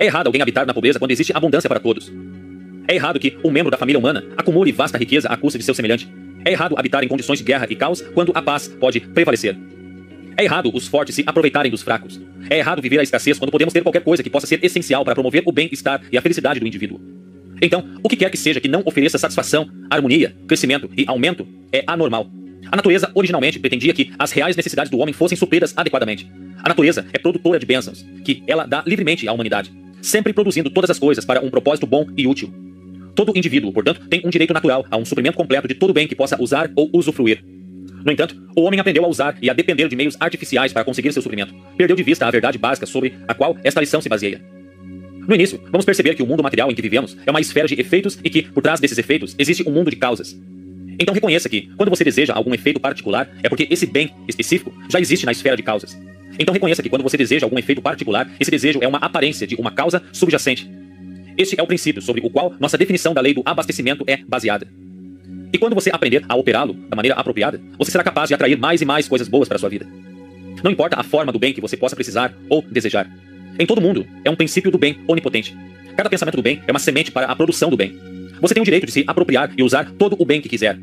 É 0.00 0.06
errado 0.06 0.26
alguém 0.26 0.42
habitar 0.42 0.66
na 0.66 0.74
pobreza 0.74 0.98
quando 0.98 1.12
existe 1.12 1.32
abundância 1.32 1.68
para 1.68 1.78
todos. 1.78 2.12
É 2.88 2.96
errado 2.96 3.20
que 3.20 3.38
um 3.44 3.50
membro 3.52 3.70
da 3.70 3.76
família 3.76 4.00
humana 4.00 4.24
acumule 4.36 4.72
vasta 4.72 4.98
riqueza 4.98 5.28
à 5.28 5.36
custa 5.36 5.56
de 5.56 5.64
seu 5.64 5.72
semelhante. 5.72 6.08
É 6.44 6.52
errado 6.52 6.74
habitar 6.78 7.02
em 7.04 7.08
condições 7.08 7.38
de 7.38 7.44
guerra 7.44 7.66
e 7.68 7.76
caos 7.76 8.00
quando 8.00 8.32
a 8.34 8.42
paz 8.42 8.68
pode 8.68 9.00
prevalecer. 9.00 9.56
É 10.36 10.44
errado 10.44 10.70
os 10.72 10.86
fortes 10.86 11.16
se 11.16 11.24
aproveitarem 11.26 11.70
dos 11.70 11.82
fracos. 11.82 12.20
É 12.48 12.58
errado 12.58 12.80
viver 12.80 13.00
a 13.00 13.02
escassez 13.02 13.38
quando 13.38 13.50
podemos 13.50 13.74
ter 13.74 13.82
qualquer 13.82 14.02
coisa 14.04 14.22
que 14.22 14.30
possa 14.30 14.46
ser 14.46 14.64
essencial 14.64 15.04
para 15.04 15.14
promover 15.14 15.42
o 15.44 15.50
bem-estar 15.50 16.00
e 16.12 16.16
a 16.16 16.22
felicidade 16.22 16.60
do 16.60 16.66
indivíduo. 16.66 17.00
Então, 17.60 17.84
o 18.04 18.08
que 18.08 18.16
quer 18.16 18.30
que 18.30 18.36
seja 18.36 18.60
que 18.60 18.68
não 18.68 18.82
ofereça 18.84 19.18
satisfação, 19.18 19.68
harmonia, 19.90 20.36
crescimento 20.46 20.88
e 20.96 21.04
aumento 21.08 21.46
é 21.72 21.82
anormal. 21.86 22.30
A 22.70 22.76
natureza 22.76 23.10
originalmente 23.14 23.58
pretendia 23.58 23.92
que 23.92 24.12
as 24.16 24.30
reais 24.30 24.56
necessidades 24.56 24.90
do 24.90 24.98
homem 24.98 25.12
fossem 25.12 25.36
supridas 25.36 25.74
adequadamente. 25.76 26.30
A 26.62 26.68
natureza 26.68 27.04
é 27.12 27.18
produtora 27.18 27.58
de 27.58 27.66
bênçãos, 27.66 28.06
que 28.24 28.42
ela 28.46 28.64
dá 28.64 28.84
livremente 28.86 29.26
à 29.26 29.32
humanidade, 29.32 29.72
sempre 30.00 30.32
produzindo 30.32 30.70
todas 30.70 30.90
as 30.90 30.98
coisas 30.98 31.24
para 31.24 31.40
um 31.44 31.50
propósito 31.50 31.86
bom 31.86 32.06
e 32.16 32.26
útil. 32.26 32.67
Todo 33.18 33.36
indivíduo, 33.36 33.72
portanto, 33.72 34.00
tem 34.08 34.22
um 34.24 34.30
direito 34.30 34.54
natural 34.54 34.86
a 34.88 34.96
um 34.96 35.04
suprimento 35.04 35.36
completo 35.36 35.66
de 35.66 35.74
todo 35.74 35.92
bem 35.92 36.06
que 36.06 36.14
possa 36.14 36.40
usar 36.40 36.70
ou 36.76 36.88
usufruir. 36.92 37.42
No 38.04 38.12
entanto, 38.12 38.40
o 38.54 38.62
homem 38.62 38.78
aprendeu 38.78 39.04
a 39.04 39.08
usar 39.08 39.36
e 39.42 39.50
a 39.50 39.52
depender 39.52 39.88
de 39.88 39.96
meios 39.96 40.16
artificiais 40.20 40.72
para 40.72 40.84
conseguir 40.84 41.12
seu 41.12 41.20
suprimento. 41.20 41.52
Perdeu 41.76 41.96
de 41.96 42.02
vista 42.04 42.24
a 42.28 42.30
verdade 42.30 42.58
básica 42.58 42.86
sobre 42.86 43.16
a 43.26 43.34
qual 43.34 43.58
esta 43.64 43.80
lição 43.80 44.00
se 44.00 44.08
baseia. 44.08 44.40
No 45.26 45.34
início, 45.34 45.60
vamos 45.68 45.84
perceber 45.84 46.14
que 46.14 46.22
o 46.22 46.26
mundo 46.28 46.44
material 46.44 46.70
em 46.70 46.76
que 46.76 46.80
vivemos 46.80 47.16
é 47.26 47.30
uma 47.32 47.40
esfera 47.40 47.66
de 47.66 47.74
efeitos 47.80 48.20
e 48.22 48.30
que, 48.30 48.42
por 48.42 48.62
trás 48.62 48.78
desses 48.78 48.98
efeitos, 48.98 49.34
existe 49.36 49.68
um 49.68 49.72
mundo 49.72 49.90
de 49.90 49.96
causas. 49.96 50.40
Então 50.96 51.12
reconheça 51.12 51.48
que, 51.48 51.68
quando 51.76 51.90
você 51.90 52.04
deseja 52.04 52.34
algum 52.34 52.54
efeito 52.54 52.78
particular, 52.78 53.28
é 53.42 53.48
porque 53.48 53.66
esse 53.68 53.84
bem 53.84 54.14
específico 54.28 54.72
já 54.88 55.00
existe 55.00 55.26
na 55.26 55.32
esfera 55.32 55.56
de 55.56 55.64
causas. 55.64 55.98
Então 56.38 56.52
reconheça 56.52 56.84
que 56.84 56.88
quando 56.88 57.02
você 57.02 57.16
deseja 57.16 57.44
algum 57.44 57.58
efeito 57.58 57.82
particular, 57.82 58.30
esse 58.38 58.50
desejo 58.50 58.78
é 58.80 58.86
uma 58.86 58.98
aparência 58.98 59.44
de 59.44 59.56
uma 59.56 59.72
causa 59.72 60.00
subjacente. 60.12 60.70
Este 61.38 61.54
é 61.56 61.62
o 61.62 61.66
princípio 61.68 62.02
sobre 62.02 62.20
o 62.26 62.28
qual 62.28 62.52
nossa 62.58 62.76
definição 62.76 63.14
da 63.14 63.20
lei 63.20 63.32
do 63.32 63.42
abastecimento 63.44 64.02
é 64.08 64.16
baseada. 64.16 64.66
E 65.52 65.56
quando 65.56 65.72
você 65.72 65.88
aprender 65.88 66.24
a 66.28 66.34
operá-lo 66.34 66.74
da 66.74 66.96
maneira 66.96 67.14
apropriada, 67.14 67.60
você 67.78 67.92
será 67.92 68.02
capaz 68.02 68.26
de 68.26 68.34
atrair 68.34 68.58
mais 68.58 68.82
e 68.82 68.84
mais 68.84 69.06
coisas 69.06 69.28
boas 69.28 69.48
para 69.48 69.56
sua 69.56 69.68
vida. 69.68 69.86
Não 70.64 70.72
importa 70.72 70.98
a 70.98 71.04
forma 71.04 71.30
do 71.30 71.38
bem 71.38 71.52
que 71.52 71.60
você 71.60 71.76
possa 71.76 71.94
precisar 71.94 72.34
ou 72.50 72.60
desejar. 72.60 73.08
Em 73.56 73.64
todo 73.64 73.80
mundo, 73.80 74.04
é 74.24 74.30
um 74.30 74.34
princípio 74.34 74.68
do 74.68 74.78
bem 74.78 74.98
onipotente. 75.06 75.56
Cada 75.96 76.10
pensamento 76.10 76.34
do 76.34 76.42
bem 76.42 76.60
é 76.66 76.72
uma 76.72 76.80
semente 76.80 77.12
para 77.12 77.26
a 77.26 77.36
produção 77.36 77.70
do 77.70 77.76
bem. 77.76 77.96
Você 78.40 78.54
tem 78.54 78.60
o 78.60 78.64
direito 78.64 78.86
de 78.86 78.92
se 78.92 79.04
apropriar 79.06 79.52
e 79.56 79.62
usar 79.62 79.92
todo 79.92 80.16
o 80.18 80.24
bem 80.24 80.40
que 80.40 80.48
quiser. 80.48 80.76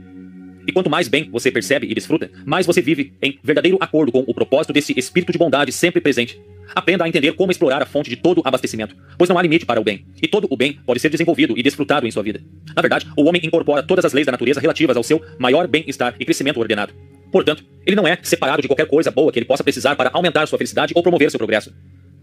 Quanto 0.76 0.90
mais 0.90 1.08
bem 1.08 1.30
você 1.32 1.50
percebe 1.50 1.88
e 1.90 1.96
desfruta, 1.96 2.30
mais 2.46 2.66
você 2.66 2.82
vive 2.82 3.14
em 3.22 3.40
verdadeiro 3.42 3.78
acordo 3.80 4.12
com 4.12 4.26
o 4.28 4.34
propósito 4.34 4.74
desse 4.74 4.94
espírito 5.00 5.32
de 5.32 5.38
bondade 5.38 5.72
sempre 5.72 6.02
presente. 6.02 6.38
Aprenda 6.76 7.06
a 7.06 7.08
entender 7.08 7.32
como 7.32 7.50
explorar 7.50 7.82
a 7.82 7.86
fonte 7.86 8.10
de 8.10 8.18
todo 8.18 8.42
abastecimento, 8.44 8.94
pois 9.18 9.30
não 9.30 9.38
há 9.38 9.42
limite 9.42 9.66
para 9.66 9.80
o 9.80 9.86
bem, 9.86 10.06
e 10.22 10.28
todo 10.28 10.50
o 10.52 10.58
bem 10.58 10.78
pode 10.86 11.00
ser 11.00 11.08
desenvolvido 11.08 11.58
e 11.58 11.64
desfrutado 11.64 12.06
em 12.06 12.12
sua 12.12 12.24
vida. 12.24 12.42
Na 12.76 12.82
verdade, 12.82 13.08
o 13.16 13.24
homem 13.24 13.42
incorpora 13.46 13.84
todas 13.84 14.04
as 14.04 14.12
leis 14.12 14.26
da 14.26 14.34
natureza 14.34 14.60
relativas 14.60 14.98
ao 14.98 15.04
seu 15.04 15.24
maior 15.40 15.66
bem-estar 15.66 16.14
e 16.20 16.26
crescimento 16.26 16.60
ordenado. 16.60 16.94
Portanto, 17.32 17.64
ele 17.86 17.96
não 17.96 18.06
é 18.06 18.20
separado 18.22 18.62
de 18.62 18.68
qualquer 18.68 18.88
coisa 18.88 19.10
boa 19.10 19.32
que 19.32 19.40
ele 19.40 19.46
possa 19.46 19.64
precisar 19.64 19.96
para 19.96 20.10
aumentar 20.12 20.46
sua 20.46 20.58
felicidade 20.58 20.92
ou 20.94 21.02
promover 21.02 21.32
seu 21.32 21.38
progresso. 21.38 21.74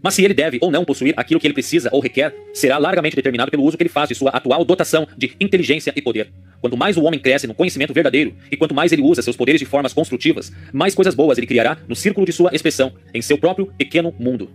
Mas 0.03 0.15
se 0.15 0.23
ele 0.25 0.33
deve 0.33 0.57
ou 0.59 0.69
não 0.69 0.83
possuir 0.83 1.13
aquilo 1.15 1.39
que 1.39 1.47
ele 1.47 1.53
precisa 1.53 1.87
ou 1.93 2.01
requer, 2.01 2.35
será 2.53 2.77
largamente 2.77 3.15
determinado 3.15 3.49
pelo 3.49 3.63
uso 3.63 3.77
que 3.77 3.83
ele 3.83 3.89
faz 3.89 4.09
de 4.09 4.15
sua 4.15 4.31
atual 4.31 4.65
dotação 4.65 5.07
de 5.17 5.33
inteligência 5.39 5.93
e 5.95 6.01
poder. 6.01 6.29
Quanto 6.59 6.75
mais 6.75 6.97
o 6.97 7.03
homem 7.03 7.17
cresce 7.17 7.47
no 7.47 7.53
conhecimento 7.53 7.93
verdadeiro 7.93 8.35
e 8.51 8.57
quanto 8.57 8.75
mais 8.75 8.91
ele 8.91 9.01
usa 9.01 9.21
seus 9.21 9.37
poderes 9.37 9.59
de 9.59 9.65
formas 9.65 9.93
construtivas, 9.93 10.51
mais 10.73 10.93
coisas 10.93 11.15
boas 11.15 11.37
ele 11.37 11.47
criará 11.47 11.77
no 11.87 11.95
círculo 11.95 12.25
de 12.25 12.33
sua 12.33 12.53
expressão, 12.53 12.91
em 13.13 13.21
seu 13.21 13.37
próprio 13.37 13.67
pequeno 13.77 14.13
mundo. 14.19 14.49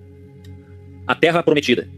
A 1.07 1.15
terra 1.15 1.43
prometida. 1.43 1.89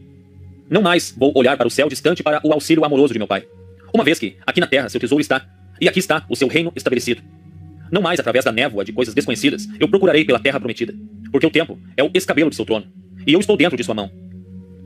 Não 0.69 0.81
mais 0.81 1.13
vou 1.17 1.33
olhar 1.35 1.57
para 1.57 1.67
o 1.67 1.71
céu 1.71 1.89
distante 1.89 2.23
para 2.23 2.41
o 2.45 2.53
auxílio 2.53 2.85
amoroso 2.85 3.13
de 3.13 3.19
meu 3.19 3.27
pai. 3.27 3.45
Uma 3.93 4.05
vez 4.05 4.21
que 4.21 4.37
aqui 4.47 4.61
na 4.61 4.69
terra 4.69 4.89
seu 4.89 5.01
tesouro 5.01 5.21
está, 5.21 5.45
e 5.81 5.89
aqui 5.89 5.99
está 5.99 6.25
o 6.29 6.37
seu 6.37 6.47
reino 6.47 6.73
estabelecido. 6.77 7.21
Não 7.91 8.01
mais 8.01 8.21
através 8.21 8.45
da 8.45 8.53
névoa 8.53 8.85
de 8.85 8.93
coisas 8.93 9.13
desconhecidas, 9.13 9.69
eu 9.81 9.89
procurarei 9.89 10.25
pela 10.25 10.39
terra 10.39 10.61
prometida, 10.61 10.95
porque 11.33 11.47
o 11.47 11.51
tempo 11.51 11.77
é 11.97 12.05
o 12.05 12.11
escabelo 12.15 12.49
de 12.49 12.55
seu 12.55 12.65
trono 12.65 13.00
e 13.27 13.33
eu 13.33 13.41
estou 13.41 13.57
dentro 13.57 13.77
de 13.77 13.85
sua 13.85 13.95
mão. 13.95 14.11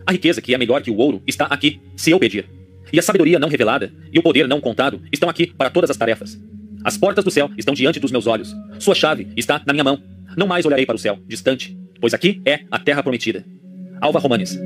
A 0.06 0.12
riqueza, 0.12 0.40
que 0.40 0.54
é 0.54 0.58
melhor 0.58 0.82
que 0.82 0.90
o 0.90 0.96
ouro, 0.96 1.22
está 1.26 1.46
aqui, 1.46 1.80
se 1.96 2.10
eu 2.10 2.18
pedir. 2.18 2.46
E 2.92 2.98
a 2.98 3.02
sabedoria 3.02 3.38
não 3.38 3.48
revelada 3.48 3.92
e 4.12 4.18
o 4.18 4.22
poder 4.22 4.46
não 4.46 4.60
contado 4.60 5.00
estão 5.10 5.28
aqui 5.28 5.46
para 5.46 5.70
todas 5.70 5.90
as 5.90 5.96
tarefas. 5.96 6.38
As 6.84 6.98
portas 6.98 7.24
do 7.24 7.30
céu 7.30 7.50
estão 7.56 7.74
diante 7.74 7.98
dos 7.98 8.12
meus 8.12 8.26
olhos. 8.26 8.54
Sua 8.78 8.94
chave 8.94 9.28
está 9.36 9.62
na 9.66 9.72
minha 9.72 9.84
mão. 9.84 10.02
Não 10.36 10.46
mais 10.46 10.66
olharei 10.66 10.84
para 10.84 10.96
o 10.96 10.98
céu, 10.98 11.18
distante, 11.26 11.76
pois 12.00 12.12
aqui 12.12 12.42
é 12.44 12.60
a 12.70 12.78
terra 12.78 13.02
prometida. 13.02 13.44
Alva 14.00 14.18
Romanes. 14.18 14.58